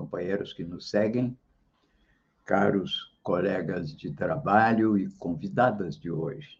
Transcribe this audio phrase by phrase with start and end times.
[0.00, 1.36] companheiros que nos seguem,
[2.42, 6.58] caros colegas de trabalho e convidadas de hoje.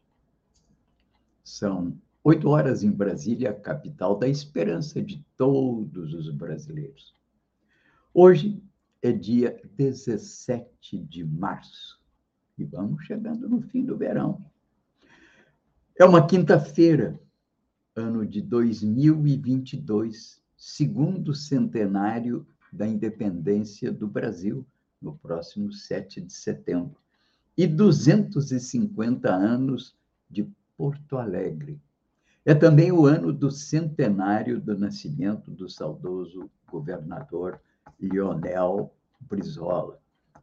[1.42, 7.14] São oito horas em Brasília, capital da esperança de todos os brasileiros.
[8.12, 8.62] Hoje
[9.00, 11.98] é dia 17 de março
[12.58, 14.44] e vamos chegando no fim do verão.
[15.98, 17.18] É uma quinta-feira,
[17.96, 24.66] ano de 2022, segundo centenário da independência do Brasil,
[25.00, 26.96] no próximo 7 de setembro,
[27.56, 29.96] e 250 anos
[30.28, 31.80] de Porto Alegre.
[32.44, 37.60] É também o ano do centenário do nascimento do saudoso governador
[38.00, 40.00] Lionel Brizola,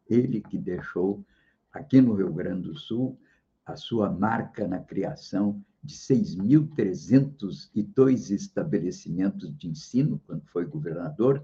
[0.08, 1.26] ele que deixou
[1.74, 3.20] aqui no Rio Grande do Sul
[3.66, 11.44] a sua marca na criação de 6.302 estabelecimentos de ensino, quando foi governador,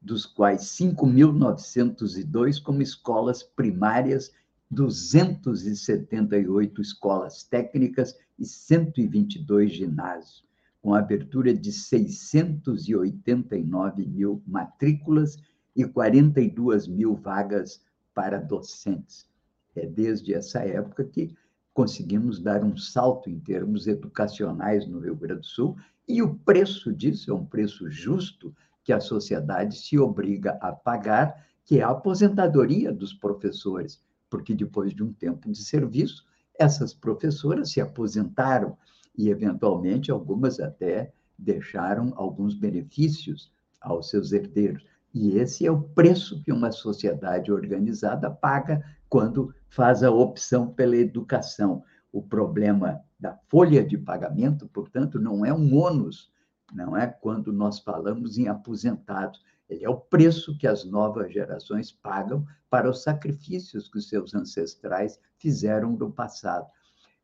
[0.00, 4.32] dos quais 5.902 como escolas primárias,
[4.70, 10.44] 278 escolas técnicas e 122 ginásios,
[10.80, 15.36] com abertura de 689 mil matrículas
[15.74, 17.82] e 42 mil vagas
[18.14, 19.28] para docentes.
[19.74, 21.34] É desde essa época que
[21.72, 25.76] conseguimos dar um salto em termos educacionais no Rio Grande do Sul,
[26.08, 28.52] e o preço disso é um preço justo
[28.88, 34.00] que a sociedade se obriga a pagar, que é a aposentadoria dos professores,
[34.30, 36.24] porque depois de um tempo de serviço,
[36.58, 38.78] essas professoras se aposentaram
[39.14, 44.82] e, eventualmente, algumas até deixaram alguns benefícios aos seus herdeiros.
[45.12, 50.96] E esse é o preço que uma sociedade organizada paga quando faz a opção pela
[50.96, 51.84] educação.
[52.10, 56.32] O problema da folha de pagamento, portanto, não é um ônus
[56.72, 59.42] não é quando nós falamos em aposentados.
[59.68, 64.34] Ele é o preço que as novas gerações pagam para os sacrifícios que os seus
[64.34, 66.66] ancestrais fizeram no passado.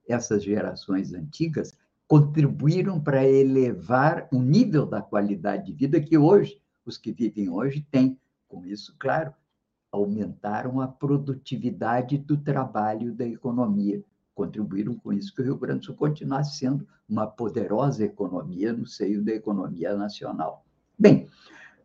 [0.08, 6.98] Essas gerações antigas contribuíram para elevar o nível da qualidade de vida que hoje, os
[6.98, 8.18] que vivem hoje, têm.
[8.46, 9.32] Com isso, claro,
[9.90, 15.86] aumentaram a produtividade do trabalho da economia contribuíram com isso que o Rio Grande do
[15.86, 20.64] Sul continuasse sendo uma poderosa economia no seio da economia nacional.
[20.98, 21.28] Bem,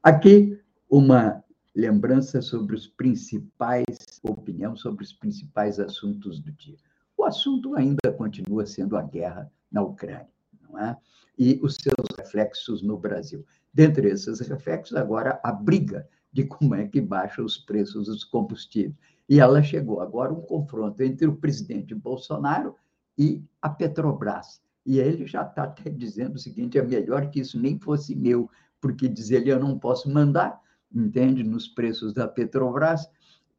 [0.02, 1.44] aqui uma
[1.76, 3.86] lembrança sobre os principais,
[4.24, 6.78] opinião sobre os principais assuntos do dia.
[7.18, 10.28] O assunto ainda continua sendo a guerra na Ucrânia,
[10.62, 10.98] não é?
[11.38, 13.46] E os seus reflexos no Brasil.
[13.74, 18.96] Dentre esses reflexos, agora a briga de como é que baixa os preços dos combustíveis.
[19.30, 22.76] E ela chegou agora um confronto entre o presidente Bolsonaro
[23.16, 24.60] e a Petrobras.
[24.84, 28.50] E ele já está até dizendo o seguinte: é melhor que isso nem fosse meu,
[28.82, 30.60] porque diz ele, eu não posso mandar,
[30.92, 33.08] entende, nos preços da Petrobras.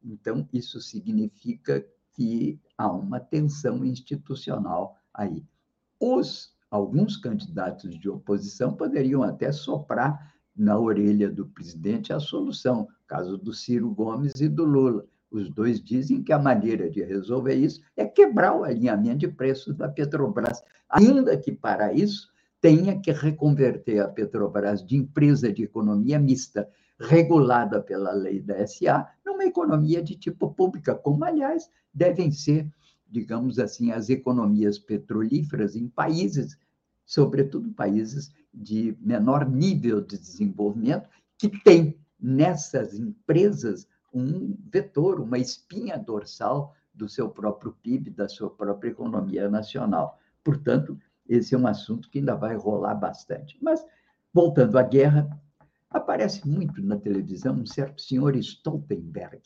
[0.03, 5.45] Então, isso significa que há uma tensão institucional aí.
[5.97, 13.37] Os alguns candidatos de oposição poderiam até soprar na orelha do presidente a solução, caso
[13.37, 15.05] do Ciro Gomes e do Lula.
[15.31, 19.73] Os dois dizem que a maneira de resolver isso é quebrar o alinhamento de preços
[19.73, 26.19] da Petrobras, ainda que para isso tenha que reconverter a Petrobras de empresa de economia
[26.19, 32.69] mista, regulada pela lei da SA, numa economia de tipo pública, como, aliás, devem ser,
[33.09, 36.57] digamos assim, as economias petrolíferas em países,
[37.05, 41.07] sobretudo países de menor nível de desenvolvimento,
[41.37, 48.49] que têm nessas empresas um vetor, uma espinha dorsal do seu próprio PIB, da sua
[48.49, 50.19] própria economia nacional.
[50.43, 53.57] Portanto, esse é um assunto que ainda vai rolar bastante.
[53.61, 53.85] Mas,
[54.33, 55.29] voltando à guerra,
[55.89, 59.41] aparece muito na televisão um certo senhor Stoltenberg,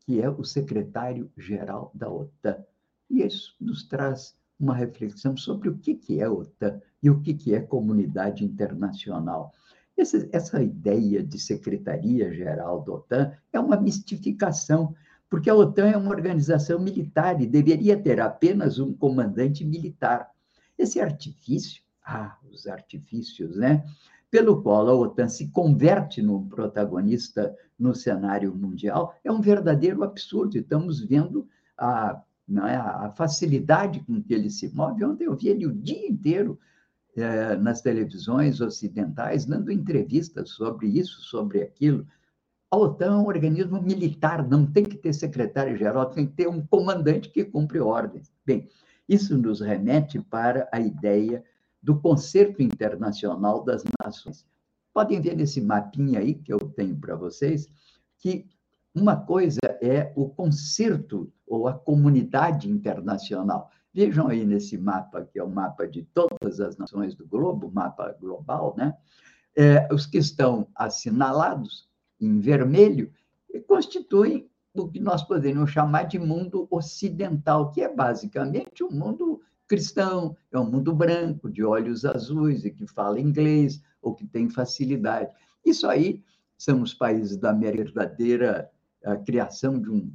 [0.00, 2.62] que é o secretário-geral da OTAN.
[3.08, 7.54] E isso nos traz uma reflexão sobre o que é a OTAN e o que
[7.54, 9.52] é comunidade internacional.
[9.96, 14.94] Essa, essa ideia de Secretaria-Geral da OTAN é uma mistificação,
[15.28, 20.30] porque a OTAN é uma organização militar e deveria ter apenas um comandante militar.
[20.78, 23.84] Esse artifício, ah, os artifícios, né?
[24.32, 30.56] pelo qual a OTAN se converte num protagonista no cenário mundial, é um verdadeiro absurdo.
[30.56, 31.46] Estamos vendo
[31.76, 32.18] a,
[32.50, 35.04] é, a facilidade com que ele se move.
[35.04, 36.58] Ontem eu vi ele o dia inteiro
[37.16, 42.06] é, nas televisões ocidentais, dando entrevistas sobre isso, sobre aquilo.
[42.70, 46.64] A OTAN é um organismo militar, não tem que ter secretário-geral, tem que ter um
[46.64, 48.32] comandante que cumpre ordens.
[48.46, 48.68] Bem,
[49.08, 51.44] isso nos remete para a ideia
[51.82, 54.46] do Concerto Internacional das Nações.
[54.94, 57.68] Podem ver nesse mapinha aí que eu tenho para vocês
[58.18, 58.46] que
[58.94, 63.70] uma coisa é o concerto ou a comunidade internacional.
[63.94, 68.16] Vejam aí nesse mapa, que é o mapa de todas as nações do globo, mapa
[68.20, 68.96] global, né?
[69.54, 73.12] É, os que estão assinalados em vermelho
[73.66, 79.40] constituem o que nós poderíamos chamar de mundo ocidental, que é basicamente o um mundo
[79.68, 84.48] cristão, é um mundo branco, de olhos azuis e que fala inglês ou que tem
[84.48, 85.30] facilidade.
[85.64, 86.22] Isso aí
[86.56, 88.70] são os países da verdadeira
[89.04, 90.10] a criação de, um,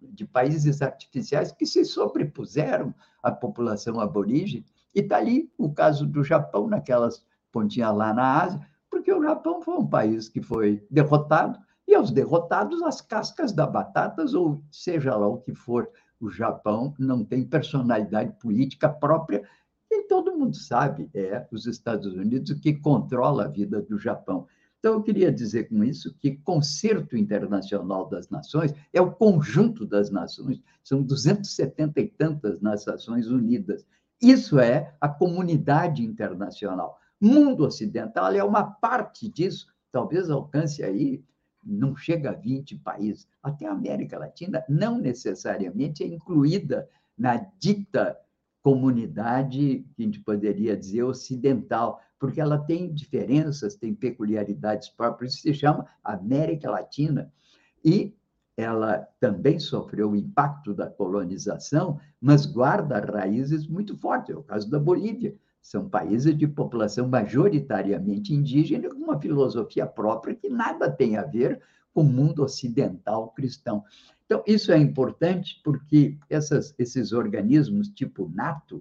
[0.00, 4.66] de países artificiais que se sobrepuseram à população aborígene.
[4.94, 8.60] E está ali o caso do Japão, naquelas pontinhas lá na Ásia,
[8.90, 13.66] porque o Japão foi um país que foi derrotado, e aos derrotados, as cascas da
[13.66, 15.88] batatas, ou seja lá o que for
[16.20, 19.42] o Japão não tem personalidade política própria,
[19.90, 24.46] e todo mundo sabe, é os Estados Unidos que controla a vida do Japão.
[24.82, 30.10] Então, eu queria dizer com isso que Concerto Internacional das Nações é o conjunto das
[30.10, 33.86] nações, são 270 e tantas Nações Unidas.
[34.20, 36.98] Isso é a comunidade internacional.
[37.20, 41.22] Mundo ocidental é uma parte disso, talvez alcance aí
[41.64, 43.28] não chega a 20 países.
[43.40, 48.18] Até a América Latina não necessariamente é incluída na dita
[48.60, 55.52] comunidade que a gente poderia dizer ocidental, porque ela tem diferenças, tem peculiaridades próprias, se
[55.52, 57.32] chama América Latina.
[57.84, 58.14] E
[58.56, 64.32] ela também sofreu o impacto da colonização, mas guarda raízes muito fortes.
[64.32, 65.34] É o caso da Bolívia.
[65.60, 71.60] São países de população majoritariamente indígena, com uma filosofia própria que nada tem a ver
[71.92, 73.82] com o mundo ocidental cristão.
[74.26, 78.80] Então, isso é importante porque essas, esses organismos tipo NATO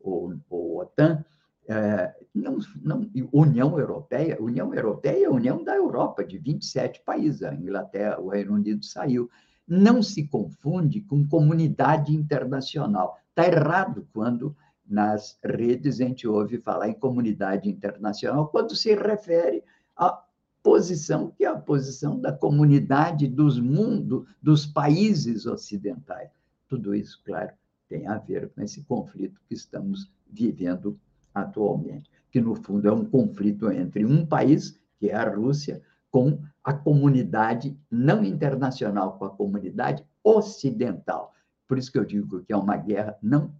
[0.00, 1.22] ou, ou OTAN,
[1.70, 7.44] é, não, não, União Europeia, União Europeia é a União da Europa, de 27 países,
[7.44, 9.30] a Inglaterra, o Reino Unido saiu.
[9.68, 13.16] Não se confunde com comunidade internacional.
[13.28, 19.62] Está errado quando nas redes a gente ouve falar em comunidade internacional quando se refere
[19.96, 20.24] à
[20.64, 26.30] posição que é a posição da comunidade dos mundos, dos países ocidentais.
[26.66, 27.52] Tudo isso, claro,
[27.88, 30.98] tem a ver com esse conflito que estamos vivendo
[31.34, 36.40] atualmente, que no fundo é um conflito entre um país, que é a Rússia, com
[36.62, 41.32] a comunidade não internacional, com a comunidade ocidental.
[41.66, 43.54] Por isso que eu digo que é uma guerra não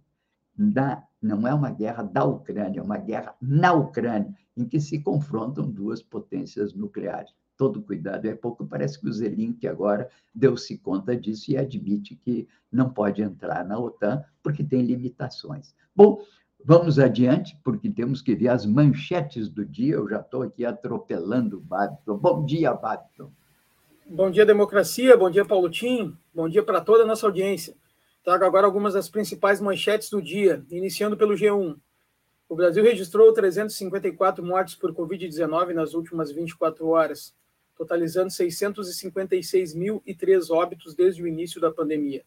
[0.57, 4.99] da, não é uma guerra da Ucrânia, é uma guerra na Ucrânia, em que se
[4.99, 7.33] confrontam duas potências nucleares.
[7.57, 8.65] Todo cuidado é pouco.
[8.65, 13.79] Parece que o Zelensky agora deu-se conta disso e admite que não pode entrar na
[13.79, 15.75] OTAN porque tem limitações.
[15.95, 16.21] Bom,
[16.63, 19.95] vamos adiante, porque temos que ver as manchetes do dia.
[19.95, 22.17] Eu já estou aqui atropelando o Babton.
[22.17, 23.31] Bom dia, Babton.
[24.05, 25.15] Bom dia, democracia.
[25.15, 26.17] Bom dia, Paulo Tim.
[26.33, 27.73] Bom dia para toda a nossa audiência.
[28.23, 31.75] Trago agora algumas das principais manchetes do dia, iniciando pelo G1.
[32.47, 37.33] O Brasil registrou 354 mortes por Covid-19 nas últimas 24 horas,
[37.77, 42.23] totalizando 656.003 óbitos desde o início da pandemia.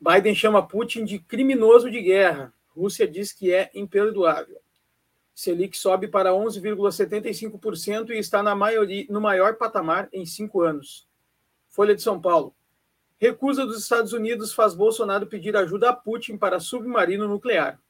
[0.00, 2.54] Biden chama Putin de criminoso de guerra.
[2.74, 4.60] Rússia diz que é imperdoável.
[5.34, 11.08] Selic sobe para 11,75% e está na maioria, no maior patamar em cinco anos.
[11.68, 12.54] Folha de São Paulo.
[13.16, 17.80] Recusa dos Estados Unidos faz Bolsonaro pedir ajuda a Putin para submarino nuclear.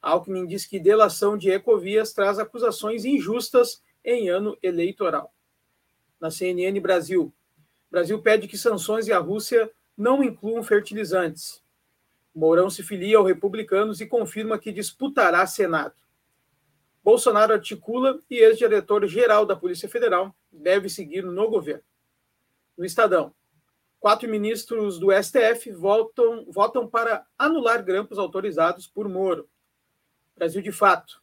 [0.00, 5.32] Alckmin diz que delação de Ecovias traz acusações injustas em ano eleitoral.
[6.20, 7.32] Na CNN Brasil,
[7.90, 11.62] Brasil pede que sanções e a Rússia não incluam fertilizantes.
[12.34, 15.94] Mourão se filia aos republicanos e confirma que disputará Senado.
[17.02, 21.82] Bolsonaro articula e ex-diretor-geral da Polícia Federal deve seguir no governo.
[22.76, 23.34] No Estadão,
[23.98, 29.48] quatro ministros do STF votam, votam para anular grampos autorizados por Moro.
[30.36, 31.20] Brasil de fato.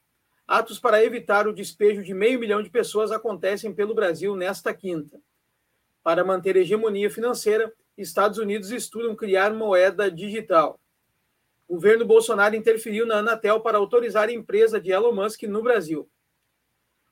[0.48, 5.20] Atos para evitar o despejo de meio milhão de pessoas acontecem pelo Brasil nesta quinta.
[6.04, 10.80] Para manter hegemonia financeira, Estados Unidos estudam criar moeda digital.
[11.68, 16.10] O governo Bolsonaro interferiu na Anatel para autorizar a empresa de Elon Musk no Brasil.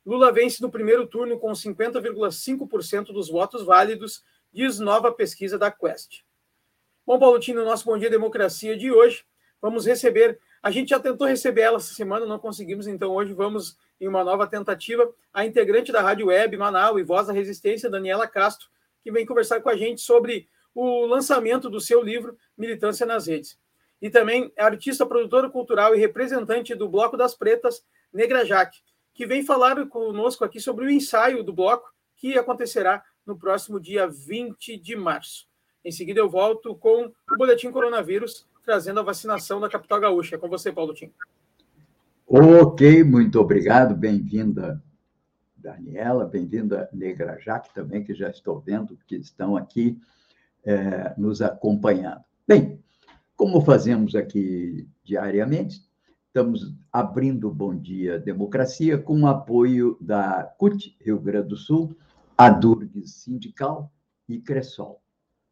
[0.05, 6.21] Lula vence no primeiro turno com 50,5% dos votos válidos, diz nova pesquisa da Quest.
[7.05, 9.25] Bom, Paulo no nosso Bom Dia Democracia de hoje,
[9.61, 10.39] vamos receber.
[10.63, 14.23] A gente já tentou receber ela essa semana, não conseguimos, então hoje vamos em uma
[14.23, 15.13] nova tentativa.
[15.33, 18.69] A integrante da Rádio Web Manaus e Voz da Resistência, Daniela Castro,
[19.03, 23.59] que vem conversar com a gente sobre o lançamento do seu livro Militância nas Redes.
[24.05, 27.83] E também é artista, produtora cultural e representante do Bloco das Pretas,
[28.13, 28.77] Negra Jaque,
[29.11, 34.07] que vem falar conosco aqui sobre o ensaio do bloco que acontecerá no próximo dia
[34.07, 35.47] 20 de março.
[35.83, 40.35] Em seguida, eu volto com o Boletim Coronavírus, trazendo a vacinação da capital gaúcha.
[40.35, 41.11] É com você, Paulo Tim.
[42.27, 43.95] Ok, muito obrigado.
[43.95, 44.83] Bem-vinda,
[45.57, 46.25] Daniela.
[46.25, 49.99] Bem-vinda, Negra Jaque, também, que já estou vendo que estão aqui
[50.63, 52.23] é, nos acompanhando.
[52.47, 52.84] Bem,
[53.35, 55.83] como fazemos aqui diariamente,
[56.27, 61.95] estamos abrindo Bom Dia Democracia com o apoio da CUT Rio Grande do Sul,
[62.37, 63.91] a Durgues Sindical
[64.27, 65.01] e Cressol.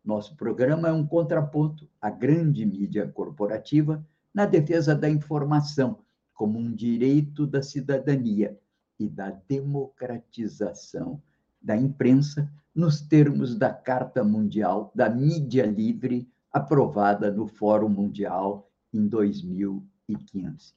[0.03, 5.99] Nosso programa é um contraponto à grande mídia corporativa na defesa da informação
[6.33, 8.57] como um direito da cidadania
[8.99, 11.21] e da democratização
[11.61, 19.07] da imprensa nos termos da Carta Mundial da Mídia Livre, aprovada no Fórum Mundial em
[19.07, 20.75] 2015.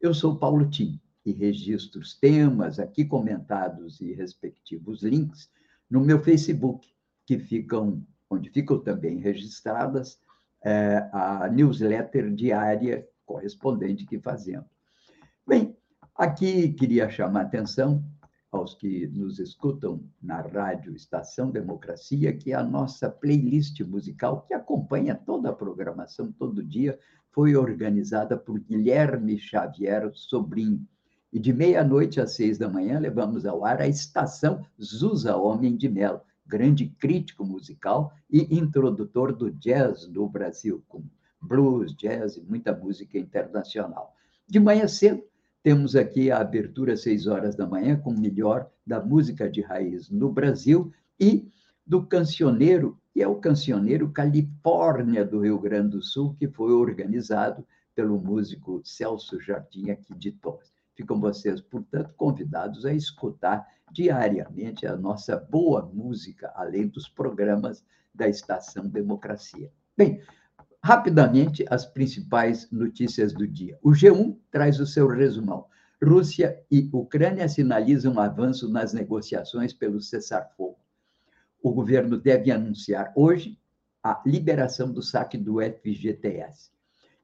[0.00, 5.48] Eu sou Paulo Tim e registro os temas aqui comentados e respectivos links
[5.88, 6.92] no meu Facebook,
[7.24, 10.18] que ficam, onde ficam também registradas
[10.62, 14.68] é, a newsletter diária correspondente que fazemos.
[15.46, 15.76] Bem,
[16.14, 18.04] aqui queria chamar a atenção
[18.56, 24.54] aos que nos escutam na rádio Estação Democracia, que é a nossa playlist musical que
[24.54, 26.98] acompanha toda a programação todo dia,
[27.30, 30.86] foi organizada por Guilherme Xavier Sobrinho.
[31.32, 35.88] E de meia-noite às seis da manhã levamos ao ar a estação Zusa Homem de
[35.88, 41.02] Melo, grande crítico musical e introdutor do jazz no Brasil, com
[41.42, 44.14] blues, jazz e muita música internacional.
[44.46, 45.24] De manhã cedo,
[45.64, 49.62] temos aqui a abertura às seis horas da manhã com o melhor da música de
[49.62, 51.48] raiz no Brasil e
[51.86, 57.66] do cancioneiro, que é o cancioneiro Califórnia do Rio Grande do Sul, que foi organizado
[57.94, 60.70] pelo músico Celso Jardim aqui de Torres.
[60.94, 67.82] Ficam vocês, portanto, convidados a escutar diariamente a nossa boa música, além dos programas
[68.14, 69.72] da Estação Democracia.
[69.96, 70.20] Bem,
[70.86, 73.78] Rapidamente, as principais notícias do dia.
[73.82, 75.64] O G1 traz o seu resumão.
[76.04, 80.76] Rússia e Ucrânia sinalizam avanço nas negociações pelo cessar-fogo.
[81.62, 83.58] O governo deve anunciar hoje
[84.02, 86.70] a liberação do saque do FGTS.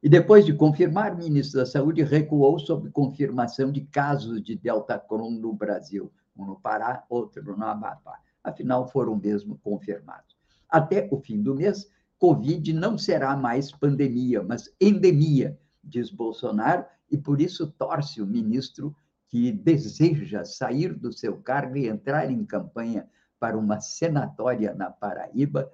[0.01, 4.97] E depois de confirmar, o ministro da Saúde recuou sobre confirmação de casos de Delta
[4.97, 8.17] Cron no Brasil, um no Pará, outro no Amapá.
[8.43, 10.35] Afinal, foram mesmo confirmados.
[10.67, 11.87] Até o fim do mês,
[12.21, 18.95] Covid não será mais pandemia, mas endemia, diz Bolsonaro, e por isso torce o ministro
[19.27, 23.09] que deseja sair do seu cargo e entrar em campanha
[23.39, 25.73] para uma senatória na Paraíba,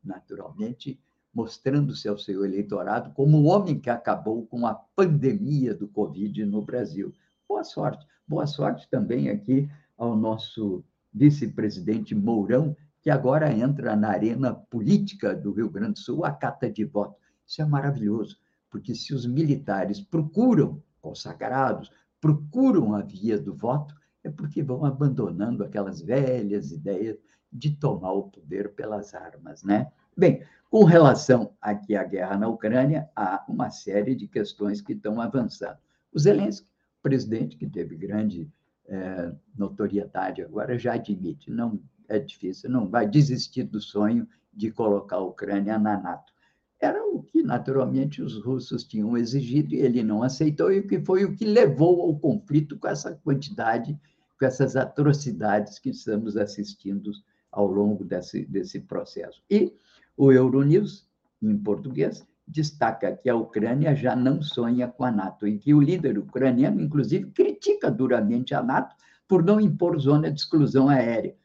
[0.00, 1.02] naturalmente
[1.34, 6.62] mostrando-se ao seu eleitorado como o homem que acabou com a pandemia do Covid no
[6.62, 7.12] Brasil.
[7.48, 8.06] Boa sorte.
[8.28, 9.68] Boa sorte também aqui
[9.98, 16.24] ao nosso vice-presidente Mourão, que agora entra na arena política do Rio Grande do Sul
[16.24, 17.16] a cata de voto.
[17.46, 18.38] Isso é maravilhoso,
[18.70, 21.90] porque se os militares procuram, consagrados,
[22.20, 27.18] procuram a via do voto, é porque vão abandonando aquelas velhas ideias
[27.50, 29.90] de tomar o poder pelas armas, né?
[30.16, 35.20] Bem, com relação aqui à guerra na Ucrânia, há uma série de questões que estão
[35.20, 35.78] avançando.
[36.12, 36.68] O Zelensky,
[37.02, 38.48] presidente que teve grande
[38.86, 41.80] é, notoriedade agora, já admite, não
[42.10, 46.32] é difícil, não vai desistir do sonho de colocar a Ucrânia na NATO.
[46.80, 51.24] Era o que, naturalmente, os russos tinham exigido e ele não aceitou, e que foi
[51.24, 53.96] o que levou ao conflito com essa quantidade,
[54.38, 57.12] com essas atrocidades que estamos assistindo
[57.52, 59.42] ao longo desse, desse processo.
[59.48, 59.72] E
[60.16, 61.06] o Euronews,
[61.42, 65.80] em português, destaca que a Ucrânia já não sonha com a NATO e que o
[65.80, 68.96] líder ucraniano, inclusive, critica duramente a NATO
[69.28, 71.36] por não impor zona de exclusão aérea,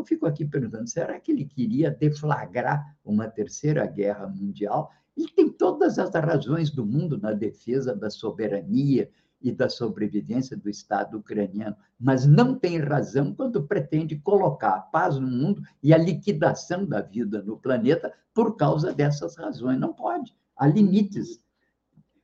[0.00, 4.90] eu fico aqui perguntando: será que ele queria deflagrar uma terceira guerra mundial?
[5.16, 9.10] Ele tem todas as razões do mundo na defesa da soberania
[9.42, 15.18] e da sobrevivência do Estado ucraniano, mas não tem razão quando pretende colocar a paz
[15.18, 19.78] no mundo e a liquidação da vida no planeta por causa dessas razões.
[19.78, 20.34] Não pode.
[20.56, 21.40] Há limites.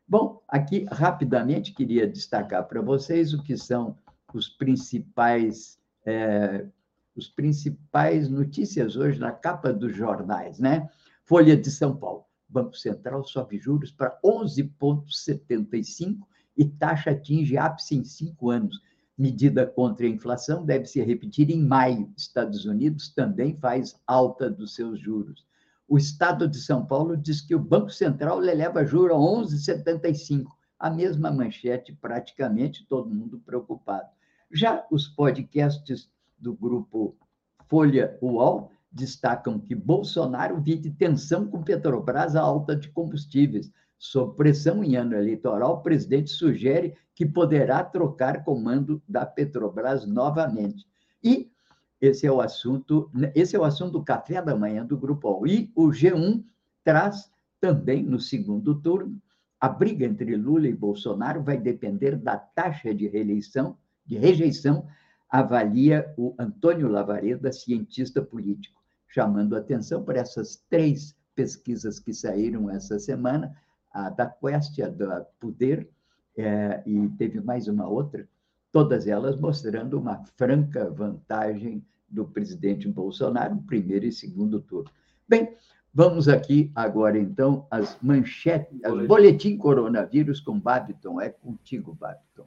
[0.06, 3.96] Bom, aqui rapidamente queria destacar para vocês o que são
[4.32, 6.66] os principais é,
[7.16, 10.88] os principais notícias hoje na capa dos jornais, né?
[11.24, 12.24] Folha de São Paulo.
[12.48, 16.18] Banco Central sobe juros para 11,75
[16.56, 18.80] e taxa atinge ápice em cinco anos.
[19.18, 22.12] Medida contra a inflação deve se repetir em maio.
[22.16, 25.46] Estados Unidos também faz alta dos seus juros.
[25.88, 30.44] O Estado de São Paulo diz que o Banco Central eleva juro a 11,75.
[30.78, 34.08] A mesma manchete, praticamente todo mundo preocupado.
[34.52, 37.16] Já os podcasts do grupo
[37.68, 43.70] Folha UOL destacam que Bolsonaro vive tensão com Petrobras à alta de combustíveis.
[43.98, 50.86] Sob pressão em ano eleitoral, o presidente sugere que poderá trocar comando da Petrobras novamente.
[51.22, 51.50] E
[52.00, 55.46] esse é o assunto, esse é o assunto do café da manhã do Grupo UOL.
[55.46, 56.44] E o G1
[56.84, 59.20] traz também no segundo turno
[59.60, 64.86] a briga entre Lula e Bolsonaro vai depender da taxa de reeleição, de rejeição
[65.28, 72.98] avalia o Antônio Lavareda, cientista político, chamando atenção para essas três pesquisas que saíram essa
[72.98, 73.54] semana,
[73.92, 75.88] a da Quest, a da Poder,
[76.36, 78.28] é, e teve mais uma outra,
[78.70, 84.90] todas elas mostrando uma franca vantagem do presidente Bolsonaro primeiro e segundo turno.
[85.28, 85.54] Bem,
[85.92, 91.20] vamos aqui agora, então, as manchetes, as boletim coronavírus com Babiton.
[91.20, 92.46] É contigo, Babiton.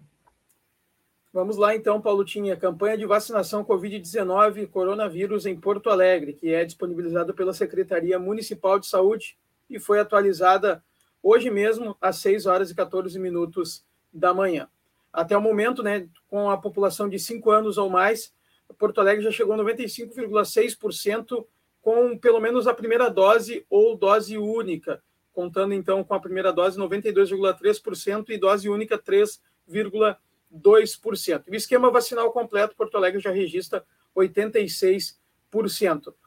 [1.31, 2.57] Vamos lá então, Paulo Tinha.
[2.57, 8.87] Campanha de vacinação Covid-19 coronavírus em Porto Alegre, que é disponibilizada pela Secretaria Municipal de
[8.87, 9.37] Saúde
[9.69, 10.83] e foi atualizada
[11.21, 14.67] hoje mesmo às 6 horas e 14 minutos da manhã.
[15.13, 18.33] Até o momento, né, com a população de 5 anos ou mais,
[18.79, 21.45] Porto Alegre já chegou a 95,6%
[21.79, 24.99] com pelo menos a primeira dose ou dose única,
[25.31, 30.17] contando então com a primeira dose 92,3% e dose única 3,3%.
[30.53, 31.43] 2%.
[31.49, 33.83] O esquema vacinal completo, Porto Alegre já registra
[34.15, 35.15] 86%,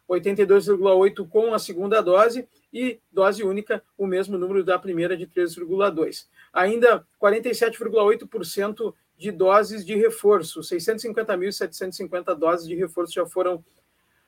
[0.08, 6.26] 82,8% com a segunda dose e dose única, o mesmo número da primeira de 3,2%.
[6.52, 13.64] Ainda 47,8% de doses de reforço, 650.750 doses de reforço já foram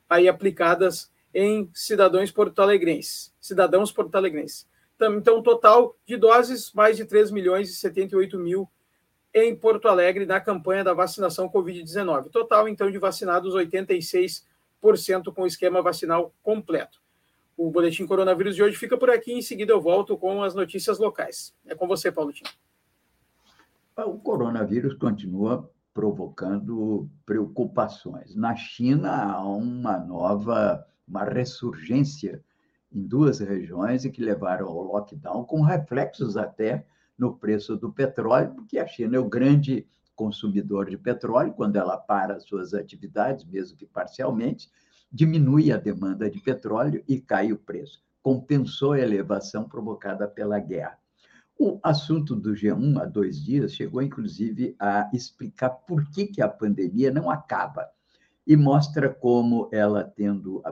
[0.09, 4.69] aí aplicadas em cidadãos porto-alegrenses, cidadãos porto-alegrenses.
[4.95, 8.69] Então, total de doses, mais de 3 milhões e 78 mil
[9.35, 12.31] em Porto Alegre na campanha da vacinação Covid-19.
[12.31, 14.45] Total, então, de vacinados 86%
[15.35, 17.03] com o esquema vacinal completo.
[17.57, 19.33] O boletim coronavírus de hoje fica por aqui.
[19.33, 21.53] Em seguida, eu volto com as notícias locais.
[21.67, 22.45] É com você, Paulo Tim.
[23.97, 28.35] O coronavírus continua provocando preocupações.
[28.35, 32.43] Na China, há uma nova, uma ressurgência
[32.93, 36.85] em duas regiões e que levaram ao lockdown, com reflexos até
[37.19, 41.97] no preço do petróleo, porque a China é o grande consumidor de petróleo, quando ela
[41.97, 44.71] para suas atividades, mesmo que parcialmente,
[45.11, 48.03] diminui a demanda de petróleo e cai o preço.
[48.23, 50.99] Compensou a elevação provocada pela guerra.
[51.59, 56.49] O assunto do G1 há dois dias chegou, inclusive, a explicar por que, que a
[56.49, 57.89] pandemia não acaba
[58.47, 60.63] e mostra como ela, tendo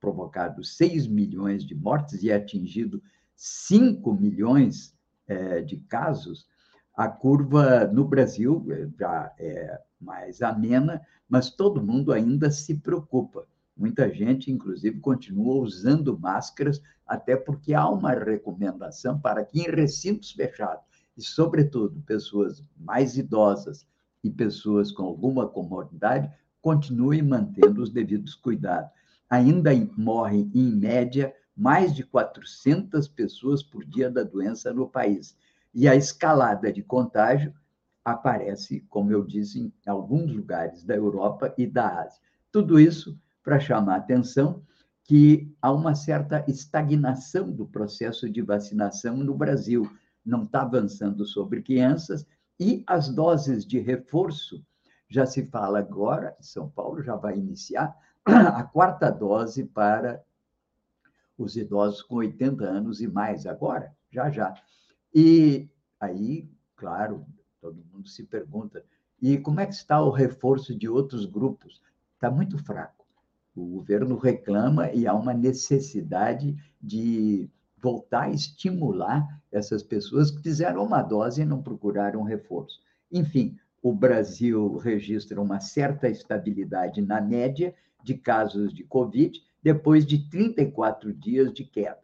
[0.00, 3.02] provocado 6 milhões de mortes e atingido
[3.34, 4.96] 5 milhões
[5.28, 6.48] é, de casos,
[6.96, 13.46] a curva no Brasil é, já é mais amena, mas todo mundo ainda se preocupa.
[13.76, 20.32] Muita gente, inclusive, continua usando máscaras, até porque há uma recomendação para que em recintos
[20.32, 20.84] fechados,
[21.16, 23.86] e, sobretudo, pessoas mais idosas
[24.24, 26.28] e pessoas com alguma comorbidade,
[26.60, 28.90] continuem mantendo os devidos cuidados.
[29.30, 35.36] Ainda morrem, em média, mais de 400 pessoas por dia da doença no país.
[35.74, 37.52] E a escalada de contágio
[38.04, 42.20] aparece, como eu disse, em alguns lugares da Europa e da Ásia.
[42.52, 44.62] Tudo isso para chamar a atenção
[45.02, 49.90] que há uma certa estagnação do processo de vacinação no Brasil.
[50.24, 52.24] Não está avançando sobre crianças
[52.60, 54.64] e as doses de reforço
[55.08, 60.22] já se fala agora, São Paulo já vai iniciar a quarta dose para
[61.38, 64.54] os idosos com 80 anos e mais agora, já já.
[65.14, 65.70] E
[66.00, 67.24] aí, claro,
[67.60, 68.84] todo mundo se pergunta,
[69.22, 71.80] e como é que está o reforço de outros grupos?
[72.14, 73.06] Está muito fraco.
[73.54, 77.48] O governo reclama e há uma necessidade de
[77.80, 82.80] voltar a estimular essas pessoas que fizeram uma dose e não procuraram reforço.
[83.10, 90.28] Enfim, o Brasil registra uma certa estabilidade na média de casos de Covid, depois de
[90.28, 92.00] 34 dias de queda.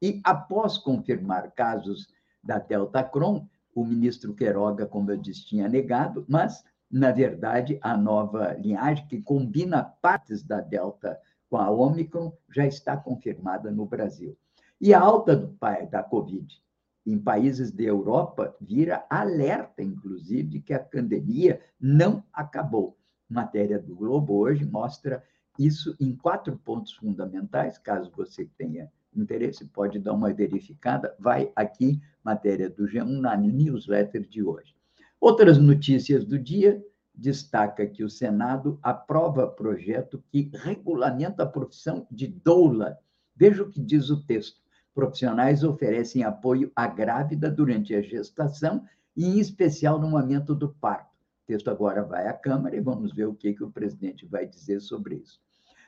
[0.00, 2.08] E após confirmar casos
[2.42, 7.96] da Delta Cron, o ministro Queiroga, como eu disse, tinha negado, mas na verdade, a
[7.96, 11.18] nova linhagem, que combina partes da Delta
[11.50, 14.36] com a Omicron, já está confirmada no Brasil.
[14.80, 15.56] E a alta do,
[15.90, 16.62] da Covid
[17.04, 22.96] em países da Europa vira alerta, inclusive, de que a pandemia não acabou.
[23.28, 25.22] Matéria do Globo hoje mostra
[25.58, 32.00] isso em quatro pontos fundamentais, caso você tenha interesse, pode dar uma verificada, vai aqui,
[32.22, 34.74] matéria do G1, na newsletter de hoje.
[35.20, 36.84] Outras notícias do dia,
[37.16, 42.98] destaca que o Senado aprova projeto que regulamenta a profissão de doula.
[43.34, 44.60] Veja o que diz o texto.
[44.94, 48.84] Profissionais oferecem apoio à grávida durante a gestação
[49.16, 51.14] e, em especial, no momento do parto.
[51.44, 54.46] O texto agora vai à Câmara e vamos ver o que, que o presidente vai
[54.46, 55.40] dizer sobre isso.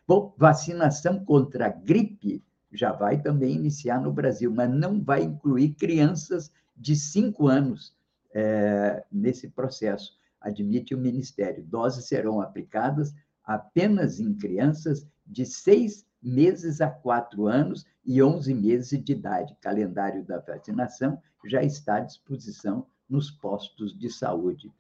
[0.08, 2.42] Bom, vacinação contra a gripe
[2.72, 7.94] já vai também iniciar no Brasil, mas não vai incluir crianças de 5 anos
[8.32, 11.62] é, nesse processo, admite o Ministério.
[11.62, 19.04] Doses serão aplicadas apenas em crianças de 6 meses a 4 anos e 11 meses
[19.04, 19.52] de idade.
[19.52, 24.72] O calendário da vacinação já está à disposição nos postos de saúde.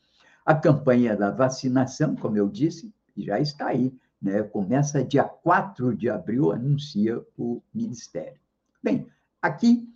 [0.46, 3.92] A campanha da vacinação, como eu disse, já está aí.
[4.20, 4.42] Né?
[4.42, 8.40] Começa dia 4 de abril, anuncia o Ministério.
[8.82, 9.06] Bem,
[9.40, 9.88] aqui,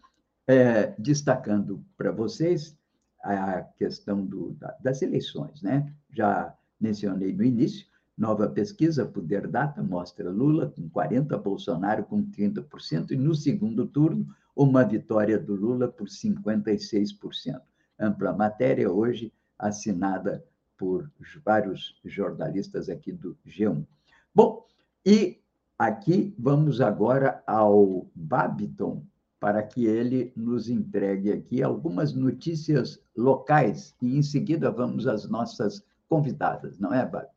[0.47, 2.77] é, destacando para vocês
[3.23, 5.93] a questão do, das eleições, né?
[6.11, 7.87] Já mencionei no início,
[8.19, 14.27] nova pesquisa, Poder Data, mostra Lula com 40%, Bolsonaro com 30%, e no segundo turno,
[14.55, 17.61] uma vitória do Lula por 56%.
[17.99, 20.45] Ampla matéria hoje assinada
[20.77, 21.09] por
[21.45, 23.87] vários jornalistas aqui do G1.
[24.35, 24.67] Bom,
[25.05, 25.41] e
[25.79, 29.05] aqui vamos agora ao Babiton,
[29.39, 35.85] para que ele nos entregue aqui algumas notícias locais e em seguida vamos às nossas
[36.09, 37.31] convidadas, não é, Bárbara?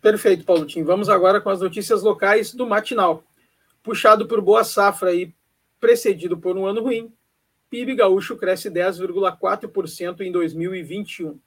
[0.00, 0.82] Perfeito, Paulo Tim.
[0.82, 3.22] Vamos agora com as notícias locais do matinal.
[3.84, 5.32] Puxado por boa safra e
[5.78, 7.12] precedido por um ano ruim,
[7.70, 11.38] PIB gaúcho cresce 10,4% em 2021.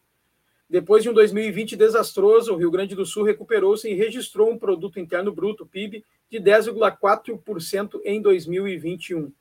[0.67, 4.99] Depois de um 2020 desastroso, o Rio Grande do Sul recuperou-se e registrou um produto
[4.99, 9.31] interno bruto, PIB, de 10,4% em 2021.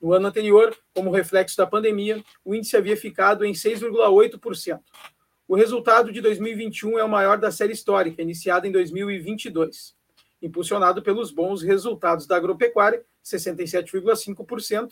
[0.00, 4.80] No ano anterior, como reflexo da pandemia, o índice havia ficado em 6,8%.
[5.46, 9.94] O resultado de 2021 é o maior da série histórica, iniciada em 2022,
[10.40, 14.88] impulsionado pelos bons resultados da agropecuária, 67,5%.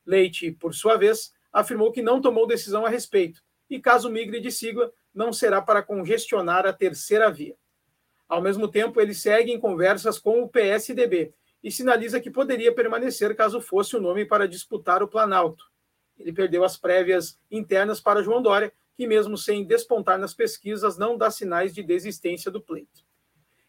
[0.04, 4.52] Leite, por sua vez, afirmou que não tomou decisão a respeito e, caso migre de
[4.52, 7.56] sigla, não será para congestionar a terceira via.
[8.30, 13.34] Ao mesmo tempo, ele segue em conversas com o PSDB e sinaliza que poderia permanecer
[13.34, 15.64] caso fosse o nome para disputar o Planalto.
[16.16, 21.18] Ele perdeu as prévias internas para João Dória, que, mesmo sem despontar nas pesquisas, não
[21.18, 23.02] dá sinais de desistência do pleito.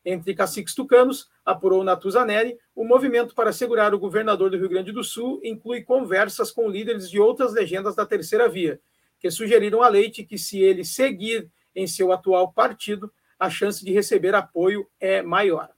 [0.06, 5.04] Entre caciques tucanos, apurou Natuzaneri, o movimento para segurar o governador do Rio Grande do
[5.04, 8.80] Sul inclui conversas com líderes de outras legendas da terceira via,
[9.20, 13.92] que sugeriram a Leite que, se ele seguir em seu atual partido, a chance de
[13.92, 15.72] receber apoio é maior.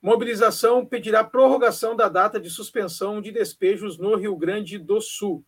[0.00, 5.44] Mobilização pedirá prorrogação da data de suspensão de despejos no Rio Grande do Sul.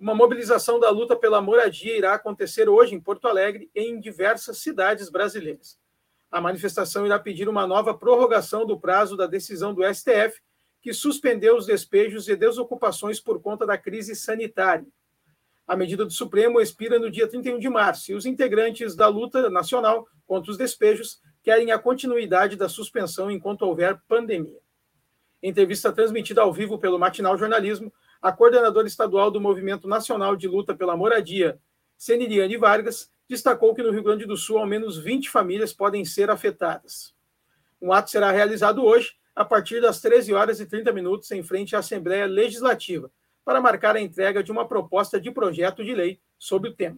[0.00, 4.58] Uma mobilização da luta pela moradia irá acontecer hoje em Porto Alegre e em diversas
[4.58, 5.78] cidades brasileiras.
[6.28, 10.42] A manifestação irá pedir uma nova prorrogação do prazo da decisão do STF,
[10.82, 14.88] que suspendeu os despejos e desocupações por conta da crise sanitária.
[15.70, 19.48] A medida do Supremo expira no dia 31 de março e os integrantes da luta
[19.48, 24.58] nacional contra os despejos querem a continuidade da suspensão enquanto houver pandemia.
[25.40, 30.48] Em entrevista transmitida ao vivo pelo Matinal Jornalismo, a coordenadora estadual do Movimento Nacional de
[30.48, 31.56] Luta pela Moradia,
[31.96, 36.30] Seniliane Vargas, destacou que no Rio Grande do Sul ao menos 20 famílias podem ser
[36.30, 37.14] afetadas.
[37.80, 41.76] Um ato será realizado hoje, a partir das 13 horas e 30 minutos, em frente
[41.76, 43.08] à Assembleia Legislativa,
[43.50, 46.96] para marcar a entrega de uma proposta de projeto de lei sobre o tema.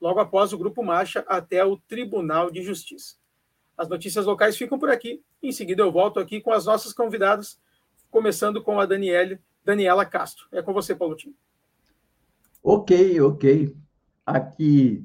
[0.00, 3.16] Logo após, o grupo marcha até o Tribunal de Justiça.
[3.76, 5.20] As notícias locais ficam por aqui.
[5.42, 7.60] Em seguida, eu volto aqui com as nossas convidadas,
[8.12, 10.46] começando com a Daniele, Daniela Castro.
[10.52, 11.34] É com você, Paulo Tim.
[12.62, 13.76] Ok, ok.
[14.24, 15.04] Aqui,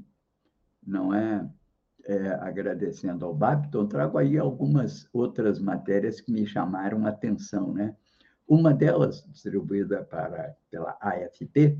[0.85, 1.49] não é,
[2.05, 7.95] é, agradecendo ao Babton, trago aí algumas outras matérias que me chamaram a atenção, né?
[8.47, 11.77] Uma delas, distribuída para, pela AFP,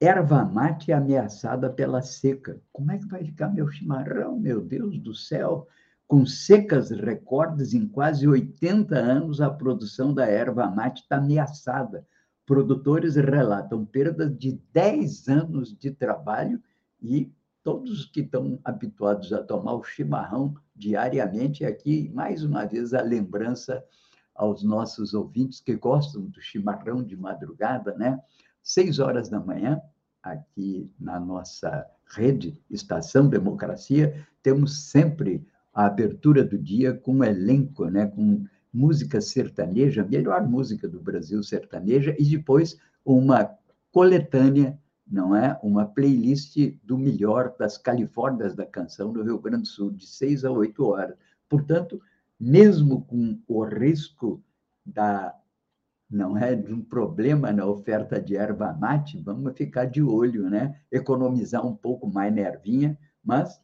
[0.00, 2.60] erva mate ameaçada pela seca.
[2.72, 5.66] Como é que vai ficar meu chimarrão, meu Deus do céu?
[6.06, 12.06] Com secas recordes em quase 80 anos, a produção da erva mate está ameaçada.
[12.46, 16.62] Produtores relatam perda de 10 anos de trabalho
[17.02, 17.30] e
[17.62, 23.84] todos que estão habituados a tomar o chimarrão diariamente, aqui, mais uma vez, a lembrança
[24.38, 28.18] aos nossos ouvintes que gostam do chimarrão de madrugada, né?
[28.62, 29.80] Seis horas da manhã,
[30.22, 37.86] aqui na nossa rede Estação Democracia, temos sempre a abertura do dia com um elenco,
[37.86, 38.06] né?
[38.06, 43.50] Com música sertaneja, melhor música do Brasil sertaneja, e depois uma
[43.90, 44.78] coletânea,
[45.10, 45.58] não é?
[45.62, 50.44] Uma playlist do melhor das Califórnias da canção do Rio Grande do Sul, de seis
[50.44, 51.16] a oito horas.
[51.48, 52.00] Portanto,
[52.38, 54.42] mesmo com o risco
[54.84, 55.34] da
[56.10, 60.80] não é de um problema na oferta de erva mate, vamos ficar de olho, né?
[60.90, 63.60] Economizar um pouco mais nervinha, mas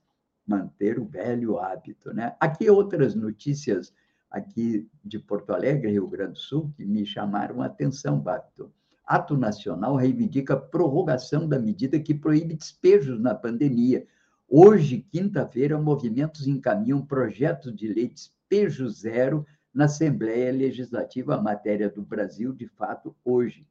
[0.47, 2.37] manter o velho hábito, né?
[2.39, 3.95] Aqui outras notícias
[4.31, 8.71] aqui de Porto Alegre, Rio Grande do Sul, que me chamaram a atenção, Bato.
[9.07, 14.07] Ato Nacional reivindica prorrogação da medida que proíbe despejos na pandemia.
[14.49, 22.03] Hoje, quinta-feira, movimentos encaminham projetos de lei despejo zero na Assembleia Legislativa, a matéria do
[22.03, 23.67] Brasil de Fato hoje.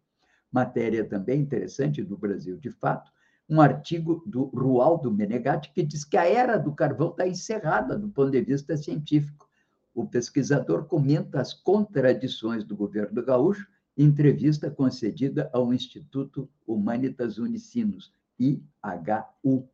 [0.51, 3.12] Matéria também interessante do Brasil de Fato,
[3.47, 8.09] um artigo do Rualdo Menegatti que diz que a era do carvão está encerrada do
[8.09, 9.47] ponto de vista científico.
[9.93, 18.12] O pesquisador comenta as contradições do governo gaúcho em entrevista concedida ao Instituto Humanitas Unicinos,
[18.39, 19.69] IHU.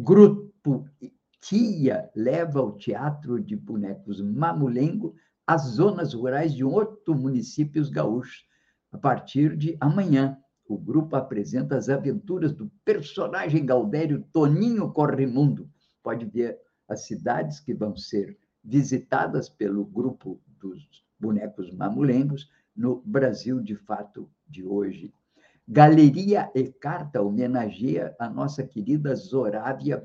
[0.00, 0.88] Grupo
[1.40, 8.46] Tia leva o teatro de bonecos Mamulengo às zonas rurais de oito municípios gaúchos.
[8.92, 15.68] A partir de amanhã, o grupo apresenta as aventuras do personagem Galdério Toninho Corrimundo.
[16.00, 16.56] Pode ver
[16.88, 20.80] as cidades que vão ser visitadas pelo grupo dos
[21.18, 25.12] bonecos mamulengos no Brasil de Fato de hoje.
[25.70, 30.02] Galeria e Carta homenageia a nossa querida Zorávia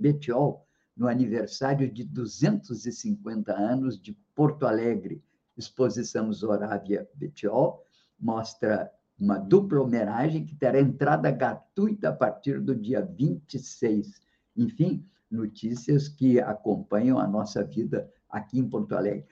[0.00, 5.22] Betiol, no aniversário de 250 anos de Porto Alegre.
[5.56, 7.80] Exposição Zorávia Betiol
[8.18, 14.20] mostra uma dupla homenagem que terá entrada gratuita a partir do dia 26.
[14.56, 19.28] Enfim, notícias que acompanham a nossa vida aqui em Porto Alegre.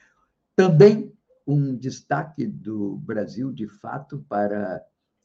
[0.55, 1.12] Também
[1.45, 4.81] um destaque do Brasil, de fato, para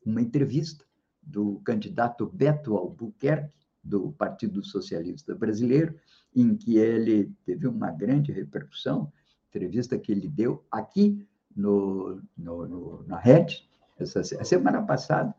[0.09, 0.85] uma entrevista
[1.21, 5.95] do candidato Beto Albuquerque, do Partido Socialista Brasileiro,
[6.35, 9.11] em que ele teve uma grande repercussão,
[9.49, 13.67] entrevista que ele deu aqui no, no, no na Rede,
[13.99, 15.33] essa semana passada,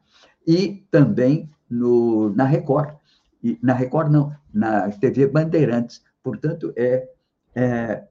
[0.47, 2.97] e também no, na Record.
[3.43, 6.03] E, na Record, não, na TV Bandeirantes.
[6.23, 7.09] Portanto, é,
[7.55, 8.07] é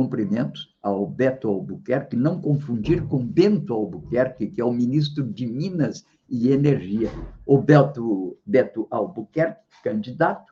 [0.00, 6.06] cumprimentos ao Beto Albuquerque, não confundir com Bento Albuquerque, que é o ministro de Minas
[6.26, 7.10] e Energia.
[7.44, 10.50] O Beto, Beto Albuquerque, candidato,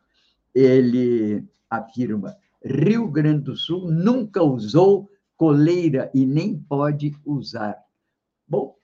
[0.55, 7.79] ele afirma: Rio Grande do Sul nunca usou coleira e nem pode usar.
[8.47, 8.77] Bom,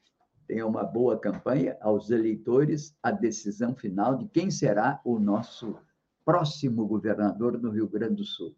[0.47, 5.77] tem uma boa campanha aos eleitores a decisão final de quem será o nosso
[6.25, 8.57] próximo governador no Rio Grande do Sul.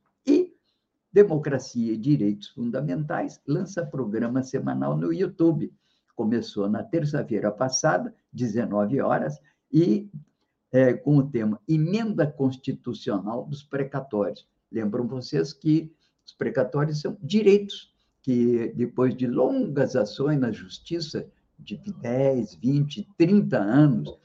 [1.17, 5.73] Democracia e Direitos Fundamentais lança programa semanal no YouTube.
[6.15, 9.41] Começou na terça-feira passada, 19 horas,
[9.73, 10.11] e
[10.71, 14.47] é, com o tema Emenda Constitucional dos Precatórios.
[14.71, 15.91] Lembram vocês que
[16.23, 21.27] os precatórios são direitos que, depois de longas ações na justiça,
[21.59, 24.19] de 10, 20, 30 anos,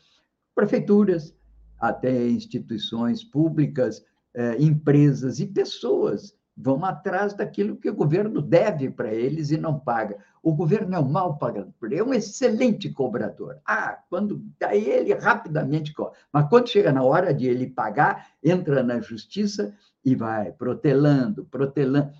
[0.54, 1.34] prefeituras,
[1.80, 9.14] até instituições públicas, é, empresas e pessoas vão atrás daquilo que o governo deve para
[9.14, 10.18] eles e não paga.
[10.44, 13.60] O governo é um mau pagador, é um excelente cobrador.
[13.66, 18.84] Ah, quando daí ele rapidamente cobra, mas quando chega na hora de ele pagar, entra
[18.84, 22.12] na justiça e vai protelando, protelando.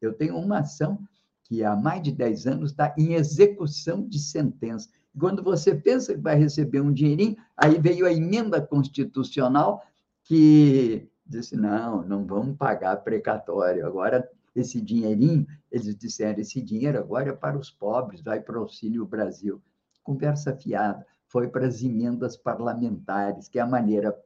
[0.00, 0.98] Eu tenho uma ação
[1.44, 4.88] que há mais de 10 anos está em execução de sentença.
[5.18, 9.82] Quando você pensa que vai receber um dinheirinho, aí veio a emenda constitucional
[10.24, 13.86] que disse: não, não vamos pagar precatório.
[13.86, 18.62] Agora, esse dinheirinho, eles disseram: esse dinheiro agora é para os pobres, vai para o
[18.62, 19.60] Auxílio Brasil.
[20.02, 21.06] Conversa fiada.
[21.26, 24.16] Foi para as emendas parlamentares, que é a maneira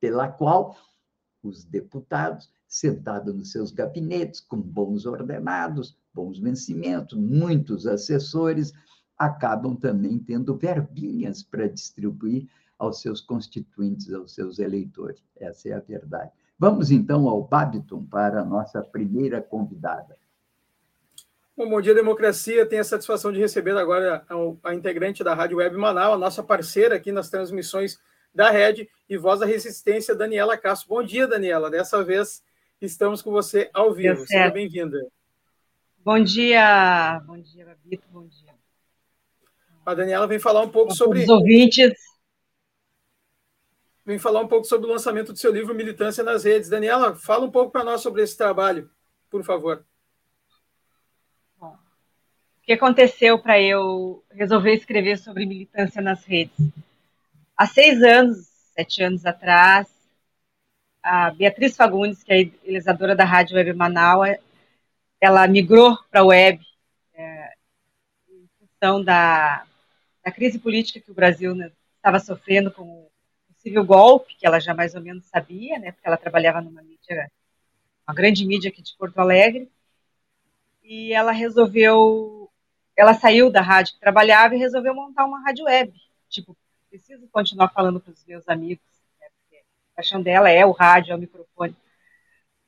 [0.00, 0.76] pela qual
[1.42, 8.72] os deputados, sentados nos seus gabinetes, com bons ordenados, bons vencimentos, muitos assessores,
[9.16, 12.48] acabam também tendo verbinhas para distribuir
[12.78, 15.22] aos seus constituintes, aos seus eleitores.
[15.36, 16.32] Essa é a verdade.
[16.58, 20.16] Vamos então ao Babiton para a nossa primeira convidada.
[21.56, 22.66] Bom, bom dia, democracia.
[22.66, 26.42] Tenho a satisfação de receber agora a, a, integrante da Rádio Web Manaus, a nossa
[26.42, 27.98] parceira aqui nas transmissões
[28.34, 30.90] da Rede e voz da resistência, Daniela Castro.
[30.90, 31.70] Bom dia, Daniela.
[31.70, 32.42] Dessa vez
[32.80, 34.26] estamos com você ao vivo.
[34.26, 34.98] Seja bem-vinda.
[36.04, 38.54] Bom dia, bom dia, Babito, bom dia.
[39.84, 41.22] A Daniela vem falar um pouco sobre.
[41.22, 41.92] Os ouvintes.
[44.06, 46.68] Vem falar um pouco sobre o lançamento do seu livro Militância nas Redes.
[46.68, 48.88] Daniela, fala um pouco para nós sobre esse trabalho,
[49.28, 49.84] por favor.
[51.58, 56.54] Bom, o que aconteceu para eu resolver escrever sobre militância nas redes?
[57.56, 59.88] Há seis anos, sete anos atrás,
[61.02, 64.36] a Beatriz Fagundes, que é idealizadora da Rádio Web Manaus,
[65.20, 66.64] ela migrou para a web
[67.12, 67.54] é,
[68.28, 69.64] em função da,
[70.24, 73.10] da, crise política que o Brasil né, estava sofrendo com o
[73.66, 77.30] possível golpe, que ela já mais ou menos sabia, né, porque ela trabalhava numa mídia,
[78.06, 79.68] uma grande mídia aqui de Porto Alegre,
[80.84, 82.48] e ela resolveu,
[82.94, 85.92] ela saiu da rádio que trabalhava e resolveu montar uma rádio web,
[86.28, 86.56] tipo
[86.88, 88.86] preciso continuar falando para os meus amigos,
[89.20, 91.76] né, porque a paixão dela é o rádio, é o microfone.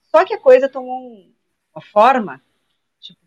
[0.03, 1.33] Só que a coisa tomou um,
[1.73, 2.43] uma forma,
[2.99, 3.21] tipo,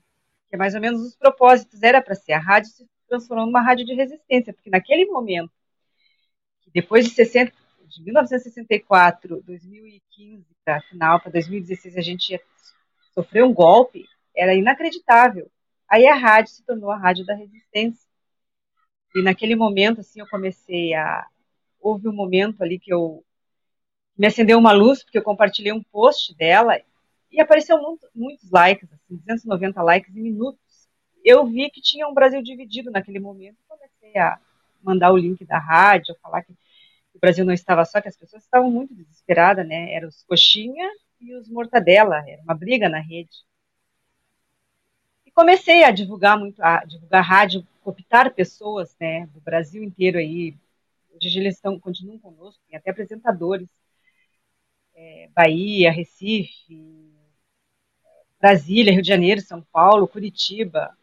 [0.49, 2.33] que mais ou menos os propósitos era para ser.
[2.33, 5.51] A rádio se transformou numa rádio de resistência, porque naquele momento,
[6.73, 7.60] depois de 60,
[7.91, 12.41] de 1964, 2015 para final, para 2016 a gente ia
[13.13, 15.49] sofrer um golpe, era inacreditável.
[15.89, 18.07] Aí a rádio se tornou a rádio da resistência.
[19.13, 21.27] E naquele momento, assim, eu comecei a.
[21.81, 23.23] Houve um momento ali que eu.
[24.17, 26.79] Me acendeu uma luz, porque eu compartilhei um post dela
[27.31, 30.87] e apareceu muito, muitos likes, assim, 290 likes em minutos.
[31.25, 33.57] Eu vi que tinha um Brasil dividido naquele momento
[34.01, 34.39] comecei a
[34.83, 36.53] mandar o link da rádio, falar que
[37.13, 39.93] o Brasil não estava só, que as pessoas estavam muito desesperadas, né?
[39.93, 43.45] Eram os coxinha e os mortadela, era uma briga na rede.
[45.25, 50.55] E comecei a divulgar muito, a divulgar rádio cooptar pessoas né, do Brasil inteiro aí.
[51.13, 53.69] Hoje eles estão, continuam conosco, tem até apresentadores.
[54.93, 57.11] É, Bahia, Recife,
[58.39, 60.95] Brasília, Rio de Janeiro, São Paulo, Curitiba.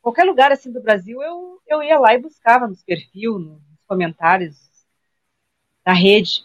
[0.00, 4.75] Qualquer lugar assim do Brasil, eu, eu ia lá e buscava nos perfis, nos comentários
[5.86, 6.44] da rede.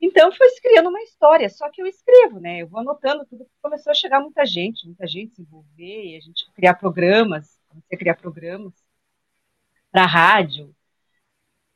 [0.00, 2.62] Então foi criando uma história, só que eu escrevo, né?
[2.62, 6.50] Eu vou anotando tudo, começou a chegar muita gente, muita gente se envolver, a gente
[6.54, 8.72] criar programas, comecei a criar programas
[9.92, 10.74] para rádio,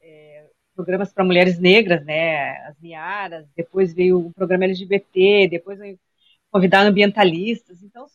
[0.01, 5.79] é, programas para mulheres negras, né, as Niaras, depois veio o programa LGBT, depois
[6.51, 8.07] convidar ambientalistas, então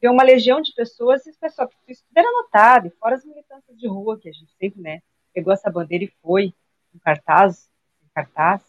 [0.00, 3.24] veio uma legião de pessoas e pessoal que isso tudo era anotado, e fora as
[3.24, 6.54] militâncias de rua, que a gente sempre, né, pegou essa bandeira e foi,
[6.94, 7.70] em cartaz,
[8.14, 8.62] cartaz.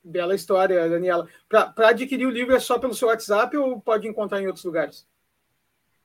[0.03, 1.29] Bela história, Daniela.
[1.47, 5.07] Para adquirir o livro é só pelo seu WhatsApp ou pode encontrar em outros lugares?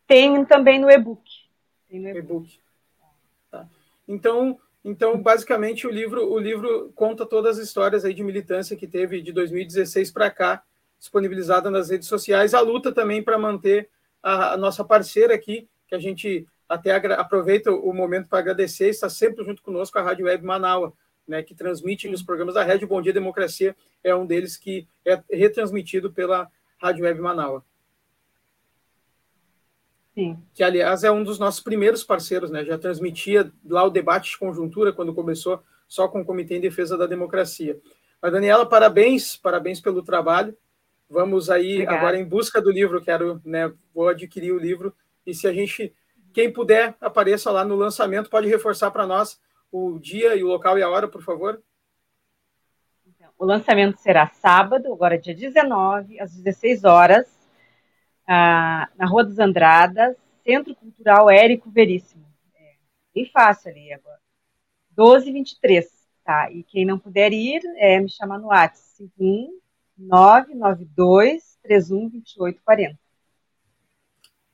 [0.07, 1.23] Tem também no e-book.
[1.89, 2.61] Tem no e-book.
[4.07, 8.87] Então, então, basicamente, o livro, o livro conta todas as histórias aí de militância que
[8.87, 10.63] teve de 2016 para cá,
[10.97, 12.55] disponibilizada nas redes sociais.
[12.55, 13.91] A luta também para manter
[14.23, 19.09] a, a, nossa parceira aqui, que a gente até aproveita o momento para agradecer, está
[19.09, 20.93] sempre junto conosco a Rádio Web Manaus,
[21.27, 25.21] né, que transmite os programas da Rede Bom Dia Democracia, é um deles que é
[25.31, 26.49] retransmitido pela
[26.79, 27.63] Rádio Web Manaus.
[30.17, 30.39] Sim.
[30.55, 32.65] Que, aliás, é um dos nossos primeiros parceiros, né?
[32.65, 36.97] Já transmitia lá o debate de conjuntura quando começou só com o Comitê em Defesa
[36.97, 37.79] da Democracia.
[38.21, 40.57] Mas, Daniela, parabéns, parabéns pelo trabalho.
[41.09, 41.99] Vamos aí Obrigada.
[41.99, 43.71] agora em busca do livro, quero, né?
[43.95, 44.95] Vou adquirir o livro.
[45.27, 45.95] E se a gente,
[46.33, 49.39] quem puder, apareça lá no lançamento, pode reforçar para nós
[49.71, 51.63] o dia e o local e a hora, por favor?
[53.07, 57.36] Então, o lançamento será sábado, agora dia 19, às 16 horas,
[58.27, 62.27] ah, na Rua dos Andradas, Centro Cultural Érico Veríssimo.
[62.55, 62.75] É
[63.15, 64.21] bem fácil ali agora.
[64.97, 65.87] 1223,
[66.25, 66.51] tá?
[66.51, 69.13] E quem não puder ir, é me chamar no WhatsApp,
[69.99, 72.99] 992 31 28 40.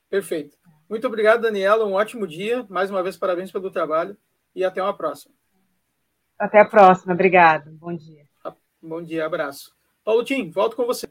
[0.08, 0.56] Perfeito.
[0.88, 1.86] Muito obrigado, Daniela.
[1.86, 2.66] Um ótimo dia.
[2.68, 4.16] Mais uma vez, parabéns pelo trabalho
[4.54, 5.34] e até uma próxima.
[6.38, 7.14] Até a próxima.
[7.14, 7.70] Obrigado.
[7.72, 8.26] Bom dia.
[8.82, 9.24] Bom dia.
[9.24, 9.74] Abraço.
[10.04, 11.08] Paulo Tim, volto com você.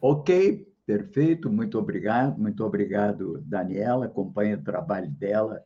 [0.00, 1.50] Ok, perfeito.
[1.50, 2.38] Muito obrigado.
[2.38, 4.06] Muito obrigado, Daniela.
[4.06, 5.64] Acompanho o trabalho dela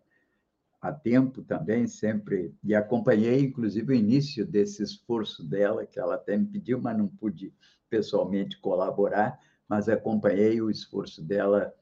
[0.80, 6.36] há tempo também, sempre, e acompanhei, inclusive, o início desse esforço dela, que ela até
[6.36, 7.52] me pediu, mas não pude
[7.88, 9.38] pessoalmente colaborar,
[9.68, 11.74] mas acompanhei o esforço dela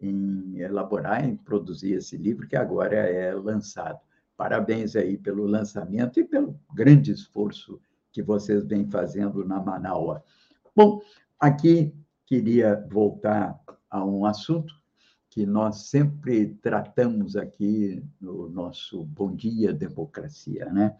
[0.00, 4.00] em elaborar, em produzir esse livro, que agora é lançado.
[4.36, 7.80] Parabéns aí pelo lançamento e pelo grande esforço
[8.12, 10.20] que vocês vêm fazendo na Manaus.
[10.74, 11.00] Bom,
[11.38, 11.92] aqui
[12.28, 13.58] queria voltar
[13.90, 14.74] a um assunto
[15.30, 20.94] que nós sempre tratamos aqui no nosso Bom Dia Democracia, né?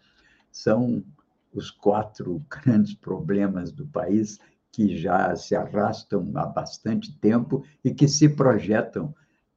[0.51, 1.03] São
[1.53, 4.39] os quatro grandes problemas do país
[4.71, 9.13] que já se arrastam há bastante tempo e que se projetam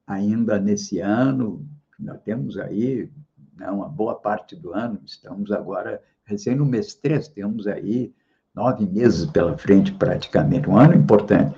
[0.07, 1.67] ainda nesse ano.
[1.99, 3.11] Nós temos aí
[3.57, 8.13] né, uma boa parte do ano, estamos agora, recém no mês 3, temos aí
[8.55, 11.57] nove meses pela frente, praticamente, um ano importante.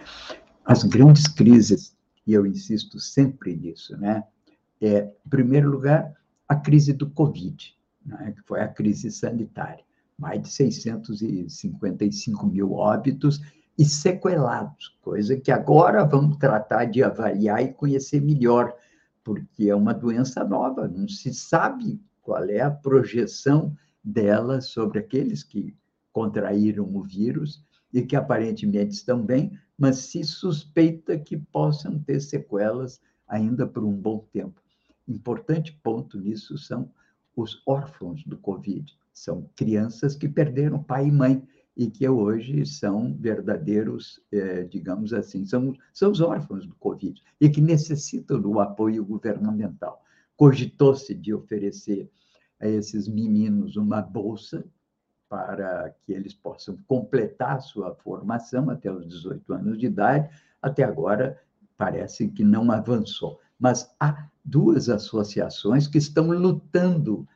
[0.64, 1.94] As grandes crises
[2.26, 4.24] e eu insisto sempre nisso, né?
[4.80, 6.14] É, em primeiro lugar,
[6.48, 7.74] a crise do Covid,
[8.04, 8.32] né?
[8.32, 9.84] que foi a crise sanitária.
[10.18, 13.40] Mais de 655 mil óbitos
[13.76, 18.72] e sequelados, coisa que agora vamos tratar de avaliar e conhecer melhor,
[19.24, 25.42] porque é uma doença nova, não se sabe qual é a projeção dela sobre aqueles
[25.42, 25.74] que
[26.14, 27.62] contraíram o vírus
[27.92, 33.92] e que aparentemente estão bem, mas se suspeita que possam ter sequelas ainda por um
[33.92, 34.62] bom tempo.
[35.08, 36.88] Importante ponto nisso são
[37.36, 38.96] os órfãos do Covid.
[39.12, 41.42] São crianças que perderam pai e mãe
[41.76, 47.48] e que hoje são verdadeiros, é, digamos assim, são, são os órfãos do Covid e
[47.48, 50.00] que necessitam do apoio governamental.
[50.36, 52.08] Cogitou-se de oferecer
[52.60, 54.64] a esses meninos uma bolsa
[55.28, 60.28] para que eles possam completar sua formação até os 18 anos de idade.
[60.60, 61.40] Até agora,
[61.76, 63.40] parece que não avançou.
[63.58, 67.26] Mas há duas associações que estão lutando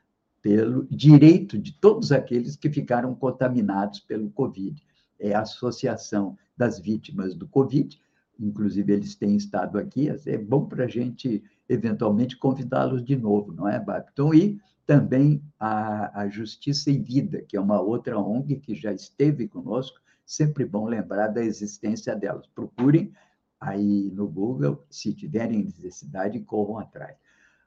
[0.43, 4.83] pelo direito de todos aqueles que ficaram contaminados pelo Covid.
[5.19, 8.01] É a Associação das Vítimas do Covid,
[8.39, 13.69] inclusive eles têm estado aqui, é bom para a gente eventualmente convidá-los de novo, não
[13.69, 14.33] é, Babton?
[14.33, 19.47] E também a, a Justiça em Vida, que é uma outra ONG que já esteve
[19.47, 22.47] conosco, sempre bom lembrar da existência delas.
[22.47, 23.13] Procurem
[23.61, 27.15] aí no Google, se tiverem necessidade, corram atrás.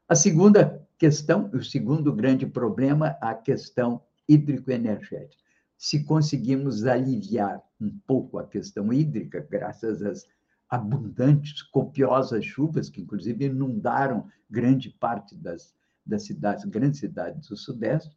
[0.10, 5.44] A segunda questão, o segundo grande problema, a questão hídrico-energética.
[5.78, 10.28] Se conseguimos aliviar um pouco a questão hídrica, graças às
[10.68, 15.72] abundantes, copiosas chuvas, que inclusive inundaram grande parte das
[16.12, 18.16] das cidades, grandes cidades do Sudeste.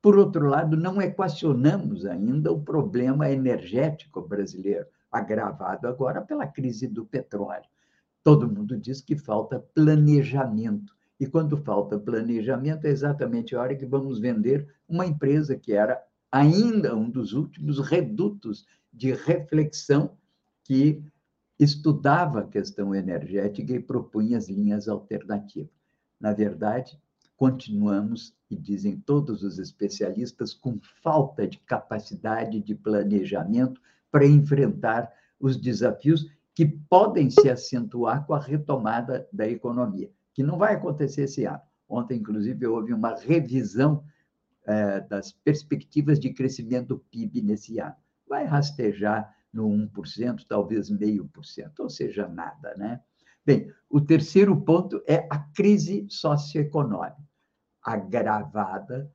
[0.00, 7.04] Por outro lado, não equacionamos ainda o problema energético brasileiro, agravado agora pela crise do
[7.04, 7.68] petróleo.
[8.24, 10.94] Todo mundo diz que falta planejamento.
[11.20, 16.02] E quando falta planejamento, é exatamente a hora que vamos vender uma empresa que era
[16.30, 20.16] ainda um dos últimos redutos de reflexão
[20.64, 21.02] que
[21.58, 25.70] estudava a questão energética e propunha as linhas alternativas.
[26.18, 26.98] Na verdade,
[27.42, 33.80] continuamos, e dizem todos os especialistas, com falta de capacidade de planejamento
[34.12, 40.08] para enfrentar os desafios que podem se acentuar com a retomada da economia.
[40.32, 41.60] que não vai acontecer esse ano.
[41.88, 44.04] Ontem, inclusive, houve uma revisão
[44.64, 47.96] é, das perspectivas de crescimento do PIB nesse ano.
[48.28, 53.00] Vai rastejar no 1%, talvez meio por cento, ou seja, nada, né?
[53.44, 57.31] Bem, o terceiro ponto é a crise socioeconômica,
[57.82, 59.10] agravada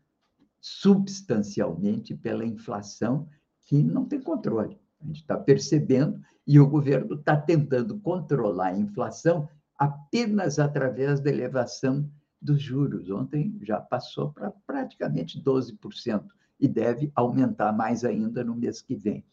[0.60, 3.28] substancialmente pela inflação
[3.66, 4.80] que não tem controle.
[5.02, 9.48] A gente está percebendo e o governo está tentando controlar a inflação
[9.78, 12.10] apenas através da elevação
[12.42, 13.10] dos juros.
[13.10, 16.26] Ontem já passou para praticamente 12%
[16.60, 19.24] e deve aumentar mais ainda no mês que vem.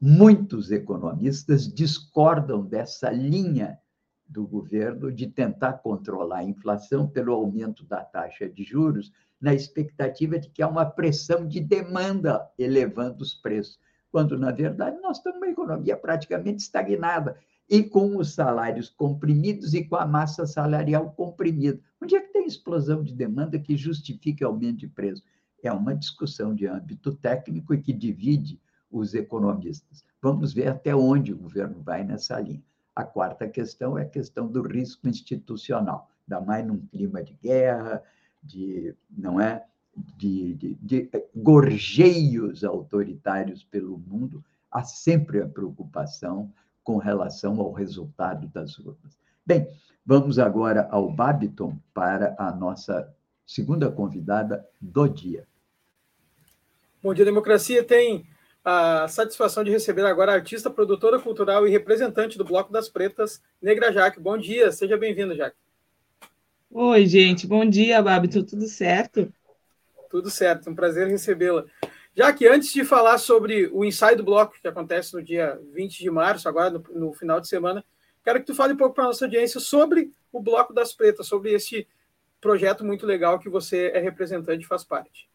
[0.00, 3.78] Muitos economistas discordam dessa linha
[4.26, 10.38] do governo de tentar controlar a inflação pelo aumento da taxa de juros, na expectativa
[10.38, 13.78] de que há uma pressão de demanda elevando os preços,
[14.10, 17.36] quando, na verdade, nós estamos numa economia praticamente estagnada
[17.68, 21.80] e com os salários comprimidos e com a massa salarial comprimida.
[22.00, 25.22] Onde é que tem explosão de demanda que justifique aumento de preço?
[25.62, 28.60] É uma discussão de âmbito técnico e que divide
[28.90, 30.04] os economistas.
[30.20, 32.62] Vamos ver até onde o governo vai nessa linha.
[32.94, 38.02] A quarta questão é a questão do risco institucional, ainda mais num clima de guerra,
[38.42, 39.64] de não é
[40.16, 48.46] de, de, de gorjeios autoritários pelo mundo, há sempre a preocupação com relação ao resultado
[48.48, 49.16] das urnas.
[49.46, 49.68] Bem,
[50.04, 53.12] vamos agora ao Babiton para a nossa
[53.46, 55.46] segunda convidada do dia.
[57.02, 58.26] Bom dia, democracia tem
[58.64, 63.42] a satisfação de receber agora a artista, produtora cultural e representante do Bloco das Pretas,
[63.60, 64.18] Negra Jaque.
[64.18, 65.56] Bom dia, seja bem-vinda, Jaque.
[66.70, 69.30] Oi, gente, bom dia, Babito, tudo certo?
[70.08, 71.66] Tudo certo, um prazer recebê-la.
[72.16, 75.98] Já que antes de falar sobre o ensaio do bloco, que acontece no dia 20
[75.98, 77.84] de março, agora no, no final de semana,
[78.24, 81.26] quero que tu fale um pouco para a nossa audiência sobre o Bloco das Pretas,
[81.26, 81.86] sobre esse
[82.40, 85.28] projeto muito legal que você é representante e faz parte.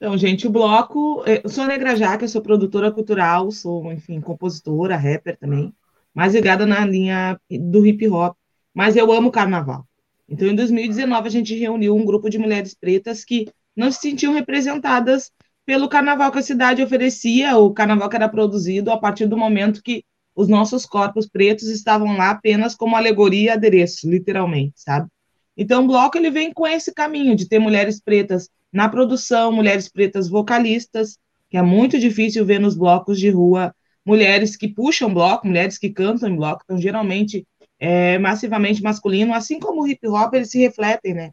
[0.00, 1.22] Então, gente, o bloco.
[1.26, 5.74] Eh, eu sou Negra Jaque, sou produtora cultural, sou, enfim, compositora, rapper também,
[6.14, 8.34] mais ligada na linha do hip hop,
[8.72, 9.86] mas eu amo carnaval.
[10.26, 13.46] Então, em 2019, a gente reuniu um grupo de mulheres pretas que
[13.76, 15.30] não se sentiam representadas
[15.66, 19.82] pelo carnaval que a cidade oferecia, o carnaval que era produzido a partir do momento
[19.82, 20.02] que
[20.34, 25.10] os nossos corpos pretos estavam lá apenas como alegoria e adereço, literalmente, sabe?
[25.54, 29.88] Então, o bloco ele vem com esse caminho de ter mulheres pretas na produção, mulheres
[29.88, 31.18] pretas vocalistas,
[31.48, 35.90] que é muito difícil ver nos blocos de rua mulheres que puxam bloco, mulheres que
[35.90, 37.46] cantam em bloco, então geralmente
[37.78, 41.32] é massivamente masculino, assim como o hip hop, eles se refletem, né?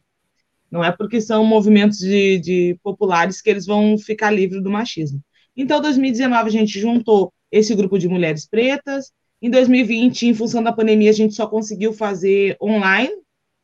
[0.70, 5.22] Não é porque são movimentos de, de populares que eles vão ficar livres do machismo.
[5.56, 9.12] Então, 2019, a gente juntou esse grupo de mulheres pretas.
[9.42, 13.14] Em 2020, em função da pandemia, a gente só conseguiu fazer online,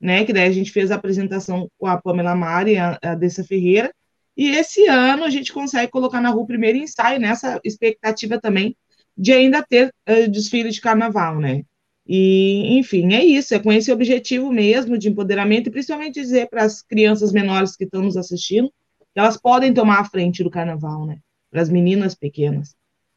[0.04, 0.26] né?
[0.26, 3.90] Que daí a gente fez a apresentação com a Pamela Mari a, a Dessa Ferreira.
[4.36, 8.76] E esse ano a gente consegue colocar na rua o primeiro ensaio, nessa expectativa também
[9.18, 11.64] de ainda ter uh, desfile de carnaval, né?
[12.06, 16.64] E, enfim, é isso, é com esse objetivo mesmo de empoderamento, e principalmente dizer para
[16.64, 18.68] as crianças menores que estão nos assistindo
[19.14, 21.20] que elas podem tomar a frente do carnaval, né?
[21.50, 22.76] Para as meninas pequenas.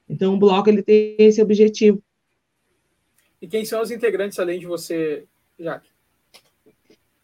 [0.09, 2.01] Então, o bloco ele tem esse objetivo.
[3.41, 5.24] E quem são os integrantes além de você,
[5.59, 5.95] Jaque?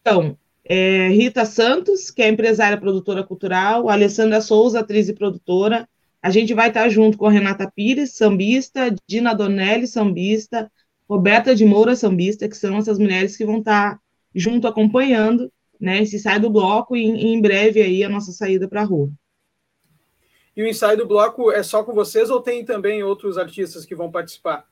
[0.03, 5.89] Então, é Rita Santos, que é empresária produtora cultural, Alessandra Souza, atriz e produtora.
[6.21, 10.71] A gente vai estar junto com a Renata Pires, sambista, Dina Donelli, sambista,
[11.09, 14.01] Roberta de Moura, sambista, que são essas mulheres que vão estar
[14.35, 18.69] junto acompanhando né, esse ensaio do bloco e, e em breve aí a nossa saída
[18.69, 19.11] para a rua.
[20.57, 23.95] E o ensaio do bloco é só com vocês ou tem também outros artistas que
[23.95, 24.67] vão participar?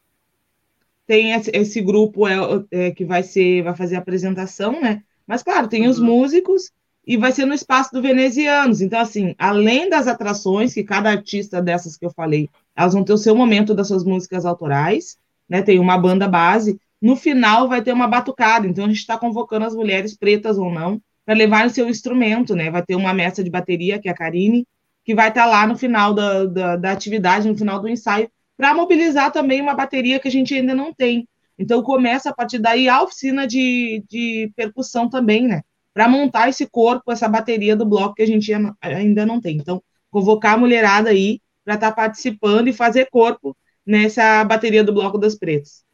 [1.07, 2.37] Tem esse, esse grupo é,
[2.71, 5.03] é, que vai ser, vai fazer a apresentação, né?
[5.31, 5.91] Mas, claro, tem uhum.
[5.91, 6.73] os músicos
[7.07, 8.81] e vai ser no espaço do Venezianos.
[8.81, 13.13] Então, assim, além das atrações, que cada artista dessas que eu falei, elas vão ter
[13.13, 15.17] o seu momento das suas músicas autorais,
[15.49, 15.63] né?
[15.63, 16.81] Tem uma banda base.
[17.01, 18.67] No final vai ter uma batucada.
[18.67, 22.57] Então, a gente está convocando as mulheres pretas ou não para levar o seu instrumento,
[22.57, 22.69] né?
[22.69, 24.67] Vai ter uma mestra de bateria, que é a Karine,
[25.05, 28.29] que vai estar tá lá no final da, da, da atividade, no final do ensaio,
[28.57, 31.29] para mobilizar também uma bateria que a gente ainda não tem.
[31.61, 35.61] Então, começa a partir daí a oficina de, de percussão também, né?
[35.93, 38.51] Para montar esse corpo, essa bateria do bloco que a gente
[38.81, 39.59] ainda não tem.
[39.59, 43.55] Então, convocar a mulherada aí para estar tá participando e fazer corpo
[43.85, 45.85] nessa bateria do Bloco das Pretas.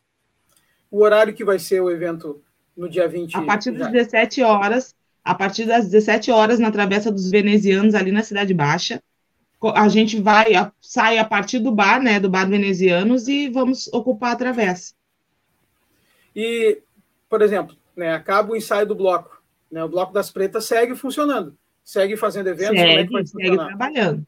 [0.88, 2.40] O horário que vai ser o evento
[2.76, 3.36] no dia 20?
[3.36, 4.94] A partir das 17 horas,
[5.24, 9.02] a partir das 17 horas na Travessa dos Venezianos, ali na Cidade Baixa.
[9.74, 14.32] A gente vai, sai a partir do bar, né, do Bar Venezianos, e vamos ocupar
[14.32, 14.94] a travessa.
[16.36, 16.82] E,
[17.30, 19.42] por exemplo, né, acaba o ensaio do bloco.
[19.72, 24.26] Né, o Bloco das Pretas segue funcionando, segue fazendo eventos, segue, é segue trabalhando.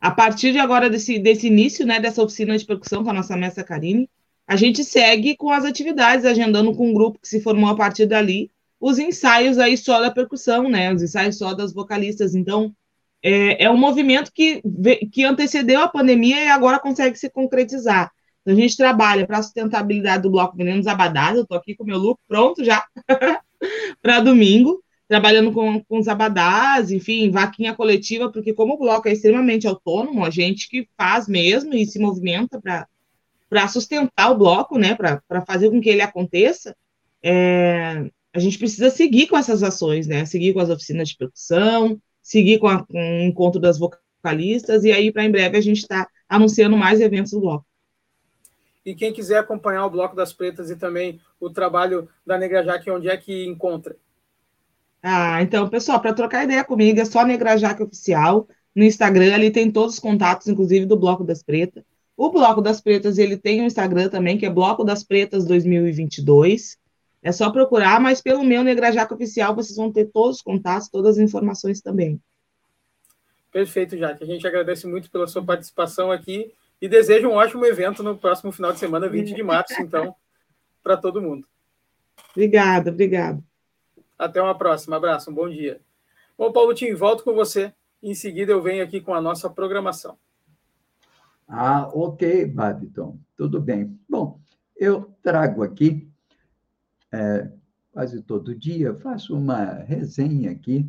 [0.00, 3.36] A partir de agora, desse, desse início, né, dessa oficina de percussão com a nossa
[3.36, 4.10] mestra Karine,
[4.46, 8.04] a gente segue com as atividades, agendando com um grupo que se formou a partir
[8.04, 12.34] dali, os ensaios aí só da percussão, né, os ensaios só das vocalistas.
[12.34, 12.74] Então,
[13.22, 14.60] é, é um movimento que,
[15.10, 18.12] que antecedeu a pandemia e agora consegue se concretizar.
[18.46, 21.98] A gente trabalha para a sustentabilidade do Bloco Venenos Abadás, eu estou aqui com meu
[21.98, 22.84] look pronto já
[24.02, 29.12] para domingo, trabalhando com, com os abadás, enfim, vaquinha coletiva, porque como o bloco é
[29.12, 34.94] extremamente autônomo, a gente que faz mesmo e se movimenta para sustentar o bloco, né,
[34.94, 36.76] para fazer com que ele aconteça,
[37.22, 41.98] é, a gente precisa seguir com essas ações, né, seguir com as oficinas de percussão,
[42.22, 45.78] seguir com, a, com o encontro das vocalistas, e aí, para em breve, a gente
[45.78, 47.66] está anunciando mais eventos do bloco.
[48.84, 52.90] E quem quiser acompanhar o Bloco das Pretas e também o trabalho da Negra Jaque,
[52.90, 53.96] onde é que encontra?
[55.02, 58.46] Ah, então, pessoal, para trocar ideia comigo, é só Negra Jaque Oficial.
[58.74, 61.84] No Instagram, ali tem todos os contatos, inclusive do Bloco das Pretas.
[62.16, 66.76] O Bloco das Pretas, ele tem um Instagram também, que é Bloco das Pretas 2022.
[67.22, 70.88] É só procurar, mas pelo meu Negra Jaque Oficial, vocês vão ter todos os contatos,
[70.88, 72.20] todas as informações também.
[73.50, 74.22] Perfeito, Jaque.
[74.22, 76.52] A gente agradece muito pela sua participação aqui
[76.84, 80.14] e desejo um ótimo evento no próximo final de semana, 20 de março, então,
[80.82, 81.48] para todo mundo.
[82.32, 83.42] Obrigada, obrigada.
[84.18, 84.96] Até uma próxima.
[84.96, 85.80] Abraço, um bom dia.
[86.36, 87.72] Bom, Paulo Tim, volto com você.
[88.02, 90.18] Em seguida, eu venho aqui com a nossa programação.
[91.48, 93.18] Ah, ok, Babiton.
[93.34, 93.98] Tudo bem.
[94.06, 94.38] Bom,
[94.76, 96.06] eu trago aqui,
[97.10, 97.50] é,
[97.92, 100.86] quase todo dia, faço uma resenha aqui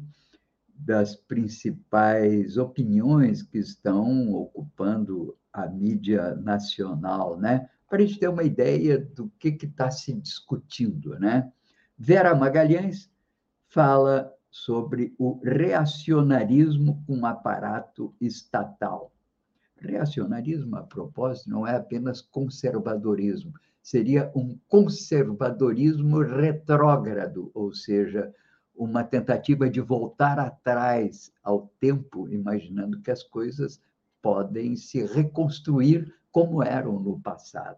[0.78, 7.70] das principais opiniões que estão ocupando a mídia nacional, né?
[7.88, 11.52] Para a gente ter uma ideia do que está se discutindo, né?
[11.98, 13.10] Vera Magalhães
[13.70, 19.12] fala sobre o reacionarismo com aparato estatal.
[19.78, 28.34] Reacionarismo, a propósito, não é apenas conservadorismo, seria um conservadorismo retrógrado, ou seja,
[28.78, 33.82] uma tentativa de voltar atrás ao tempo, imaginando que as coisas
[34.22, 37.78] podem se reconstruir como eram no passado.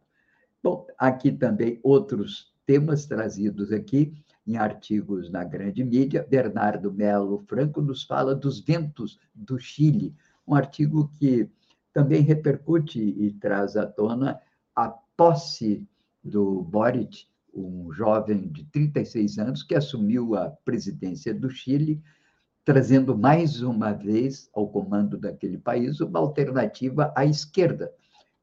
[0.63, 4.13] Bom, aqui também outros temas trazidos aqui
[4.45, 6.25] em artigos na grande mídia.
[6.27, 10.15] Bernardo Melo Franco nos fala dos ventos do Chile,
[10.47, 11.49] um artigo que
[11.93, 14.39] também repercute e traz à tona
[14.75, 15.85] a posse
[16.23, 17.27] do Boric,
[17.61, 22.01] um jovem de 36 anos que assumiu a presidência do Chile
[22.67, 27.89] trazendo mais uma vez ao comando daquele país uma alternativa à esquerda.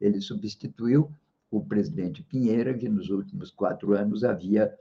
[0.01, 1.11] Ele substituiu
[1.51, 4.73] o presidente Pinheira, que nos últimos quatro anos havia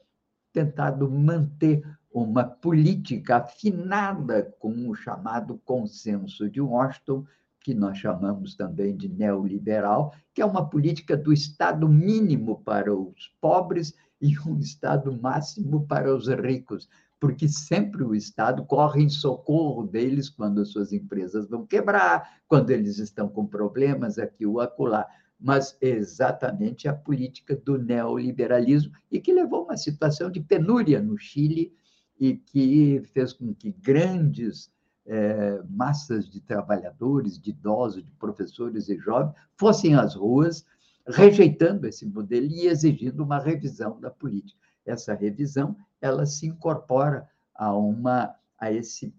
[0.50, 7.26] tentado manter uma política afinada com o chamado consenso de Washington,
[7.60, 13.30] que nós chamamos também de neoliberal, que é uma política do Estado mínimo para os
[13.42, 16.88] pobres e um Estado máximo para os ricos
[17.24, 22.68] porque sempre o Estado corre em socorro deles quando as suas empresas vão quebrar, quando
[22.68, 25.06] eles estão com problemas aqui ou acolá.
[25.40, 31.00] Mas é exatamente a política do neoliberalismo e que levou a uma situação de penúria
[31.00, 31.72] no Chile
[32.20, 34.70] e que fez com que grandes
[35.06, 40.66] é, massas de trabalhadores, de idosos, de professores e jovens fossem às ruas
[41.06, 44.58] rejeitando esse modelo e exigindo uma revisão da política.
[44.86, 49.14] Essa revisão ela se incorpora a uma a esse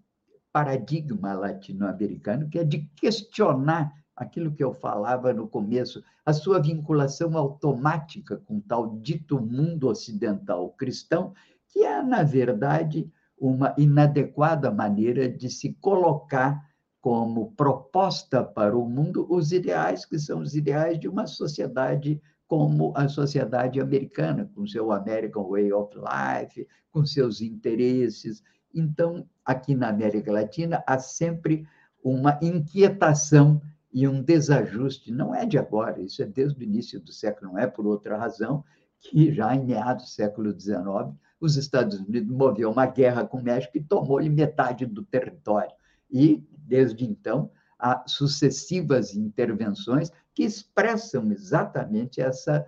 [0.52, 7.36] paradigma latino-americano que é de questionar aquilo que eu falava no começo, a sua vinculação
[7.36, 11.34] automática com tal dito mundo ocidental cristão,
[11.68, 16.66] que é na verdade uma inadequada maneira de se colocar
[17.06, 22.92] como proposta para o mundo os ideais que são os ideais de uma sociedade como
[22.96, 28.42] a sociedade americana, com seu American Way of Life, com seus interesses.
[28.74, 31.64] Então, aqui na América Latina, há sempre
[32.02, 35.12] uma inquietação e um desajuste.
[35.12, 38.18] Não é de agora, isso é desde o início do século, não é por outra
[38.18, 38.64] razão
[38.98, 43.44] que já em meados do século XIX, os Estados Unidos moveu uma guerra com o
[43.44, 45.70] México e tomou-lhe metade do território.
[46.10, 52.66] E, desde então, há sucessivas intervenções que expressam exatamente essa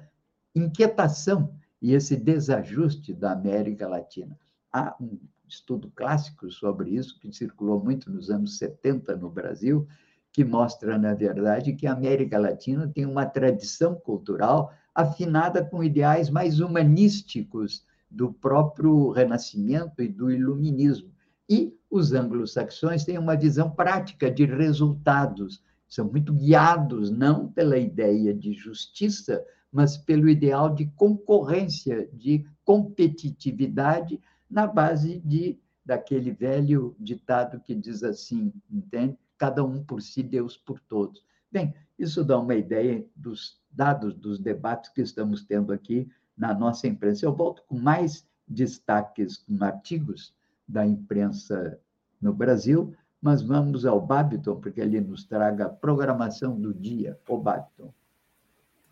[0.55, 4.38] inquietação e esse desajuste da América Latina.
[4.72, 5.18] Há um
[5.49, 9.86] estudo clássico sobre isso, que circulou muito nos anos 70 no Brasil,
[10.32, 16.28] que mostra, na verdade, que a América Latina tem uma tradição cultural afinada com ideais
[16.28, 21.12] mais humanísticos do próprio Renascimento e do Iluminismo.
[21.49, 28.34] E os anglo-saxões têm uma visão prática de resultados, são muito guiados não pela ideia
[28.34, 29.42] de justiça,
[29.72, 34.20] mas pelo ideal de concorrência, de competitividade
[34.51, 39.16] na base de daquele velho ditado que diz assim, entende?
[39.38, 41.24] Cada um por si, Deus por todos.
[41.51, 46.86] Bem, isso dá uma ideia dos dados dos debates que estamos tendo aqui na nossa
[46.86, 47.24] imprensa.
[47.24, 50.34] Eu volto com mais destaques com artigos
[50.68, 51.80] da imprensa
[52.20, 57.18] no Brasil, mas vamos ao Babiton, porque ele nos traga a programação do dia.
[57.28, 57.92] O Babiton.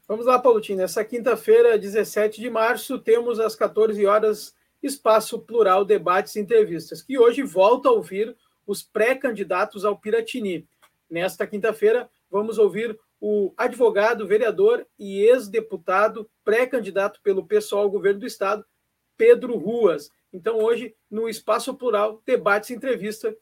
[0.08, 0.78] Vamos lá, Paulotinho.
[0.78, 7.18] Nessa quinta-feira, 17 de março, temos às 14 horas Espaço Plural Debates e Entrevistas, que
[7.18, 10.66] hoje volta a ouvir os pré-candidatos ao Piratini.
[11.10, 18.26] Nesta quinta-feira, vamos ouvir o advogado, vereador e ex-deputado, pré-candidato pelo pessoal ao governo do
[18.26, 18.64] Estado,
[19.16, 20.10] Pedro Ruas.
[20.36, 23.34] Então, hoje, no Espaço Plural, debates e entrevistas,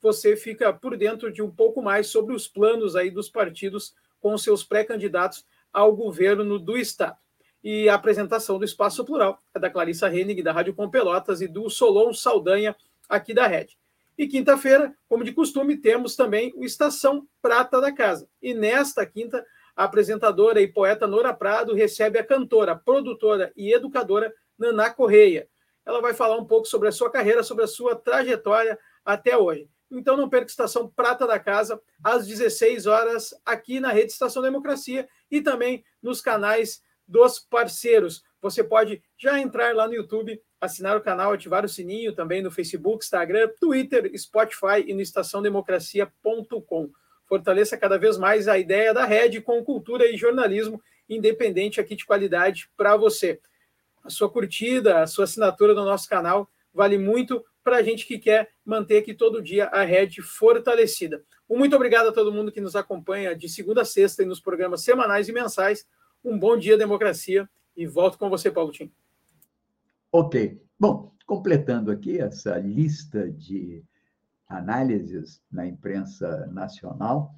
[0.00, 4.38] você fica por dentro de um pouco mais sobre os planos aí dos partidos com
[4.38, 7.16] seus pré-candidatos ao governo do Estado.
[7.64, 11.48] E a apresentação do Espaço Plural é da Clarissa Hennig, da Rádio Com Pelotas, e
[11.48, 12.76] do Solon Saldanha,
[13.08, 13.76] aqui da Rede.
[14.16, 18.28] E quinta-feira, como de costume, temos também o Estação Prata da Casa.
[18.40, 19.44] E nesta quinta,
[19.74, 25.48] a apresentadora e poeta Nora Prado recebe a cantora, produtora e educadora Naná Correia.
[25.86, 29.70] Ela vai falar um pouco sobre a sua carreira, sobre a sua trajetória até hoje.
[29.90, 35.08] Então não perca Estação Prata da Casa, às 16 horas, aqui na Rede Estação Democracia
[35.30, 38.24] e também nos canais dos parceiros.
[38.42, 42.50] Você pode já entrar lá no YouTube assinar o canal, ativar o sininho também no
[42.50, 46.90] Facebook, Instagram, Twitter, Spotify e no estaçãodemocracia.com.
[47.26, 52.04] Fortaleça cada vez mais a ideia da rede com cultura e jornalismo independente aqui de
[52.04, 53.40] qualidade para você.
[54.06, 58.18] A sua curtida, a sua assinatura no nosso canal vale muito para a gente que
[58.18, 61.24] quer manter aqui todo dia a rede fortalecida.
[61.50, 64.40] Um muito obrigado a todo mundo que nos acompanha de segunda a sexta e nos
[64.40, 65.84] programas semanais e mensais.
[66.24, 68.92] Um bom dia, democracia, e volto com você, Paulo Tim.
[70.12, 70.60] Ok.
[70.78, 73.82] Bom, completando aqui essa lista de
[74.48, 77.34] análises na imprensa nacional,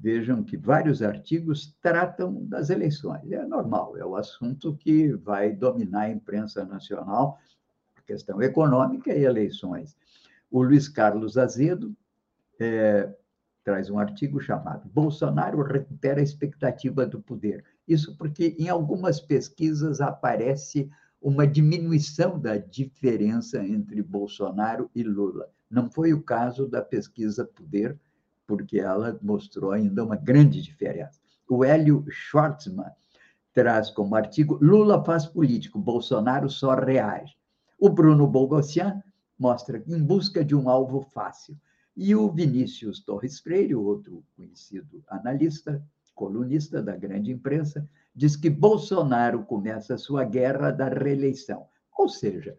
[0.00, 3.30] vejam que vários artigos tratam das eleições.
[3.30, 7.38] É normal, é o assunto que vai dominar a imprensa nacional,
[7.96, 9.94] a questão econômica e eleições.
[10.50, 11.94] O Luiz Carlos Azedo
[12.58, 13.12] é,
[13.62, 17.62] traz um artigo chamado Bolsonaro recupera a expectativa do poder.
[17.86, 20.90] Isso porque em algumas pesquisas aparece
[21.20, 25.50] uma diminuição da diferença entre Bolsonaro e Lula.
[25.70, 27.98] Não foi o caso da pesquisa Poder,
[28.50, 31.20] porque ela mostrou ainda uma grande diferença.
[31.48, 32.90] O Hélio Schwartzman
[33.54, 37.36] traz como artigo Lula faz político, Bolsonaro só reage.
[37.78, 39.00] O Bruno Bogossian
[39.38, 41.56] mostra em busca de um alvo fácil.
[41.96, 45.80] E o Vinícius Torres Freire, outro conhecido analista,
[46.12, 51.68] colunista da grande imprensa, diz que Bolsonaro começa a sua guerra da reeleição.
[51.96, 52.58] Ou seja,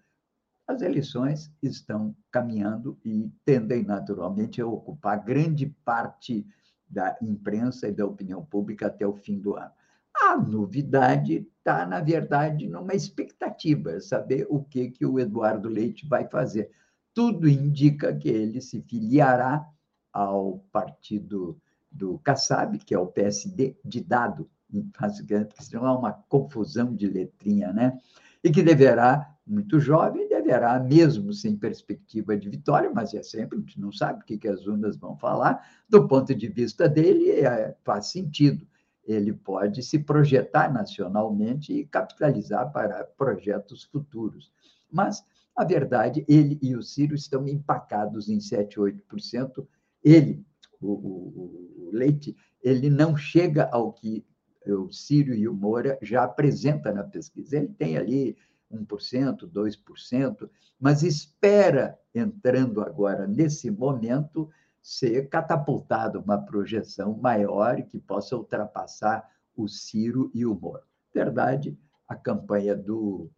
[0.67, 6.45] as eleições estão caminhando e tendem naturalmente a ocupar grande parte
[6.89, 9.71] da imprensa e da opinião pública até o fim do ano.
[10.13, 16.27] A novidade está, na verdade, numa expectativa, saber o que, que o Eduardo Leite vai
[16.27, 16.69] fazer.
[17.13, 19.65] Tudo indica que ele se filiará
[20.11, 21.59] ao partido
[21.89, 27.73] do Kassab, que é o PSD de dado, porque senão há uma confusão de letrinha,
[27.73, 27.97] né?
[28.43, 33.61] E que deverá, muito jovem, deverá, mesmo sem perspectiva de vitória, mas é sempre, a
[33.61, 37.31] gente não sabe o que, que as urnas vão falar, do ponto de vista dele,
[37.31, 38.67] é, faz sentido.
[39.05, 44.51] Ele pode se projetar nacionalmente e capitalizar para projetos futuros.
[44.91, 45.23] Mas,
[45.55, 49.65] a verdade, ele e o Ciro estão empacados em 7, 8%.
[50.03, 50.45] Ele,
[50.79, 54.23] o, o, o Leite, ele não chega ao que
[54.67, 57.57] o Círio e o Moura já apresenta na pesquisa.
[57.57, 58.37] Ele tem ali
[58.71, 60.49] 1%, 2%,
[60.79, 64.49] mas espera, entrando agora nesse momento,
[64.81, 70.83] ser catapultado uma projeção maior que possa ultrapassar o Ciro e o Moro.
[71.13, 73.29] Verdade, a campanha do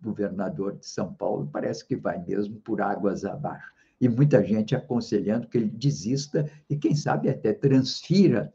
[0.00, 3.72] governador de São Paulo parece que vai mesmo por águas abaixo.
[4.00, 8.52] E muita gente aconselhando que ele desista e, quem sabe, até transfira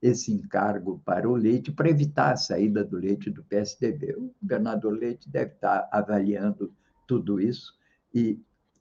[0.00, 4.14] esse encargo para o Leite para evitar a saída do Leite do PSDB.
[4.16, 6.72] O governador Leite deve estar avaliando
[7.06, 7.74] tudo isso
[8.14, 8.40] e,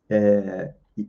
[0.09, 1.07] é, e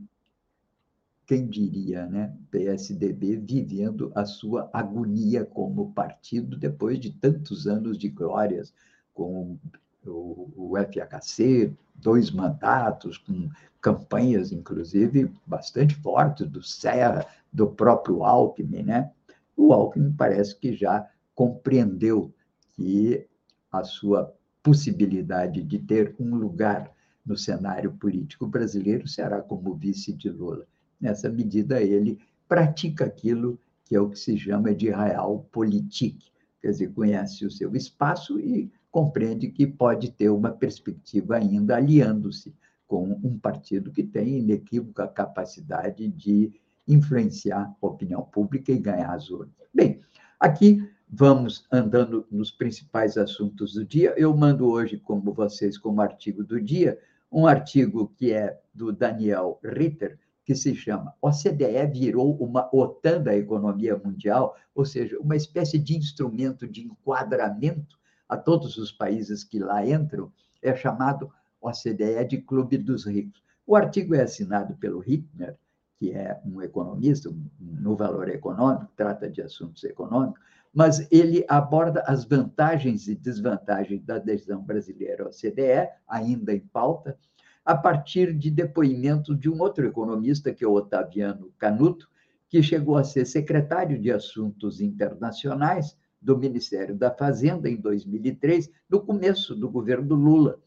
[1.25, 2.35] quem diria, né?
[2.49, 8.73] PSDB vivendo a sua agonia como partido depois de tantos anos de glórias
[9.13, 9.57] com
[10.05, 13.49] o, o FHC, dois mandatos, com
[13.81, 19.11] campanhas, inclusive, bastante fortes do Serra, do próprio Alckmin, né?
[19.57, 22.31] O Alckmin parece que já compreendeu
[22.75, 23.27] que
[23.71, 24.33] a sua
[24.63, 26.91] possibilidade de ter um lugar
[27.25, 30.65] no cenário político brasileiro será como vice de Lula.
[31.01, 36.31] Nessa medida, ele pratica aquilo que é o que se chama de realpolitik,
[36.61, 42.53] quer dizer, conhece o seu espaço e compreende que pode ter uma perspectiva ainda aliando-se
[42.87, 46.51] com um partido que tem inequívoca capacidade de
[46.87, 49.53] influenciar a opinião pública e ganhar as urnas.
[49.73, 50.01] Bem,
[50.39, 54.13] aqui vamos andando nos principais assuntos do dia.
[54.17, 56.99] Eu mando hoje, como vocês, como artigo do dia,
[57.31, 63.35] um artigo que é do Daniel Ritter, que se chama OCDE virou uma OTAN da
[63.35, 67.97] economia mundial, ou seja, uma espécie de instrumento de enquadramento
[68.29, 70.31] a todos os países que lá entram,
[70.61, 71.29] é chamado
[71.61, 73.43] OCDE de Clube dos Ricos.
[73.65, 75.57] O artigo é assinado pelo Hickner,
[75.97, 80.39] que é um economista no valor econômico, trata de assuntos econômicos,
[80.73, 87.17] mas ele aborda as vantagens e desvantagens da adesão brasileira ao OCDE, ainda em pauta,
[87.65, 92.07] a partir de depoimento de um outro economista, que é o Otaviano Canuto,
[92.47, 99.01] que chegou a ser secretário de Assuntos Internacionais do Ministério da Fazenda em 2003, no
[99.01, 100.59] começo do governo Lula.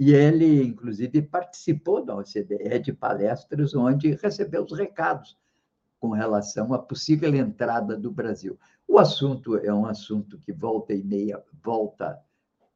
[0.00, 5.36] E ele, inclusive, participou da OCDE de palestras onde recebeu os recados
[6.00, 8.58] com relação à possível entrada do Brasil.
[8.88, 12.18] O assunto é um assunto que volta e meia volta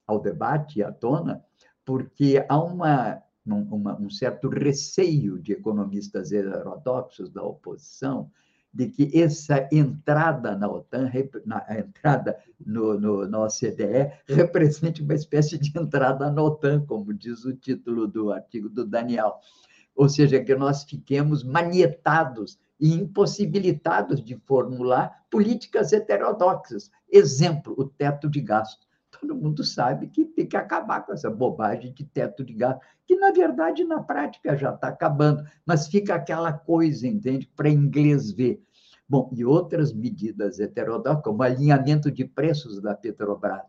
[0.06, 1.42] ao debate, à tona,
[1.82, 8.30] porque há uma uma, um certo receio de economistas heterodoxos da oposição
[8.74, 11.08] de que essa entrada na OTAN,
[11.46, 17.14] na, a entrada no, no, na OCDE, represente uma espécie de entrada na OTAN, como
[17.14, 19.36] diz o título do artigo do Daniel.
[19.94, 26.90] Ou seja, que nós fiquemos manietados e impossibilitados de formular políticas heterodoxas.
[27.08, 28.84] Exemplo, o teto de gasto
[29.20, 33.16] todo mundo sabe que tem que acabar com essa bobagem de teto de gasto, que,
[33.16, 38.62] na verdade, na prática já está acabando, mas fica aquela coisa, entende, para inglês ver.
[39.08, 43.62] Bom, e outras medidas heterodoxas, como alinhamento de preços da Petrobras,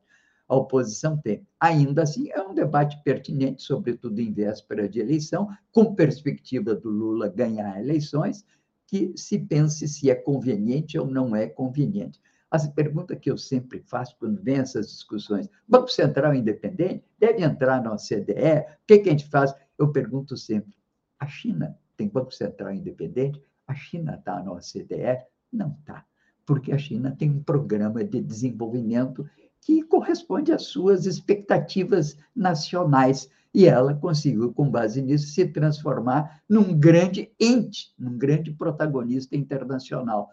[0.47, 1.45] a oposição tem.
[1.59, 7.27] Ainda assim, é um debate pertinente, sobretudo em véspera de eleição, com perspectiva do Lula
[7.27, 8.45] ganhar eleições,
[8.87, 12.21] que se pense se é conveniente ou não é conveniente.
[12.63, 17.03] A pergunta que eu sempre faço quando vem essas discussões: Banco Central independente?
[17.19, 18.61] Deve entrar na OCDE?
[18.61, 19.53] O que, que a gente faz?
[19.77, 20.73] Eu pergunto sempre:
[21.19, 23.41] a China tem Banco Central independente?
[23.67, 25.25] A China está na OCDE?
[25.51, 26.05] Não está,
[26.45, 29.29] porque a China tem um programa de desenvolvimento
[29.59, 33.29] que corresponde às suas expectativas nacionais.
[33.53, 40.29] E ela conseguiu, com base nisso, se transformar num grande ente, num grande protagonista internacional.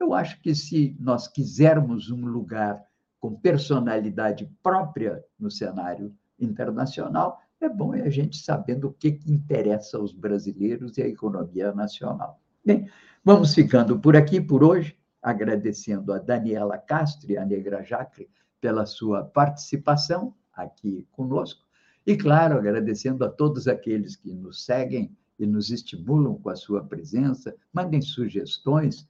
[0.00, 2.82] Eu acho que se nós quisermos um lugar
[3.18, 9.98] com personalidade própria no cenário internacional, é bom a gente sabendo o que, que interessa
[9.98, 12.40] aos brasileiros e à economia nacional.
[12.64, 12.88] Bem,
[13.24, 18.30] vamos ficando por aqui por hoje, agradecendo a Daniela Castro e a Negra Jacre
[18.60, 21.66] pela sua participação aqui conosco.
[22.06, 26.84] E, claro, agradecendo a todos aqueles que nos seguem e nos estimulam com a sua
[26.84, 29.08] presença, mandem sugestões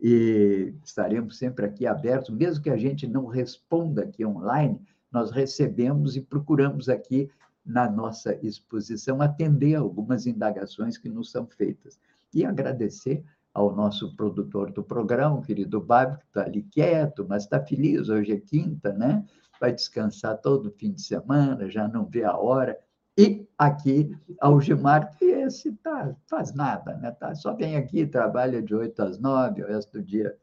[0.00, 4.80] e estaremos sempre aqui abertos, mesmo que a gente não responda aqui online,
[5.10, 7.30] nós recebemos e procuramos aqui
[7.64, 11.98] na nossa exposição atender algumas indagações que nos são feitas.
[12.32, 17.44] E agradecer ao nosso produtor do programa, o querido Bárbaro, que está ali quieto, mas
[17.44, 19.24] está feliz, hoje é quinta, né?
[19.60, 22.78] Vai descansar todo fim de semana, já não vê a hora.
[23.18, 27.10] E aqui, Algimar, que esse tá, faz nada, né?
[27.10, 30.36] Tá, só vem aqui, trabalha de 8 às 9, o resto do dia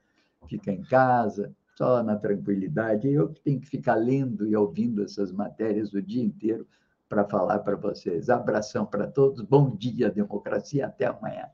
[0.45, 3.07] fica em casa, só na tranquilidade.
[3.07, 6.67] Eu que tenho que ficar lendo e ouvindo essas matérias o dia inteiro
[7.07, 8.29] para falar para vocês.
[8.29, 11.45] Abração para todos, bom dia, democracia, até amanhã.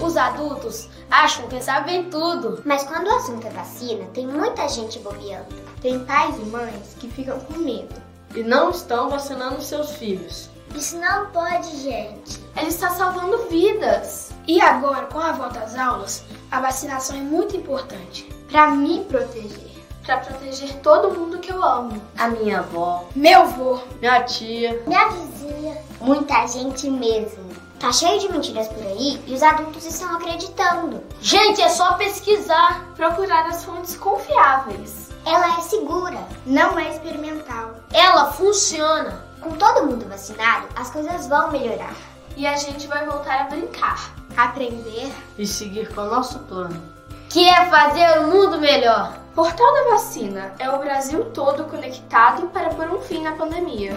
[0.00, 0.88] Os adultos
[1.24, 2.62] acham que sabem tudo.
[2.64, 5.54] Mas quando o assunto é vacina, tem muita gente bobeando.
[5.80, 7.94] Tem pais e mães que ficam com medo
[8.34, 10.48] e não estão vacinando seus filhos.
[10.74, 12.42] Isso não pode, gente.
[12.54, 14.30] Ela está salvando vidas.
[14.46, 19.68] E agora, com a volta às aulas, a vacinação é muito importante para me proteger.
[20.04, 22.00] Para proteger todo mundo que eu amo.
[22.16, 27.37] A minha avó, meu avô, minha tia, minha vizinha, muita gente mesmo.
[27.78, 31.00] Tá cheio de mentiras por aí e os adultos estão acreditando.
[31.20, 35.10] Gente, é só pesquisar, procurar as fontes confiáveis.
[35.24, 37.76] Ela é segura, não é experimental.
[37.92, 39.24] Ela funciona.
[39.40, 41.94] Com todo mundo vacinado, as coisas vão melhorar.
[42.36, 46.82] E a gente vai voltar a brincar, aprender e seguir com o nosso plano,
[47.28, 49.16] que é fazer o mundo melhor.
[49.36, 53.96] Portal da Vacina é o Brasil todo conectado para pôr um fim na pandemia.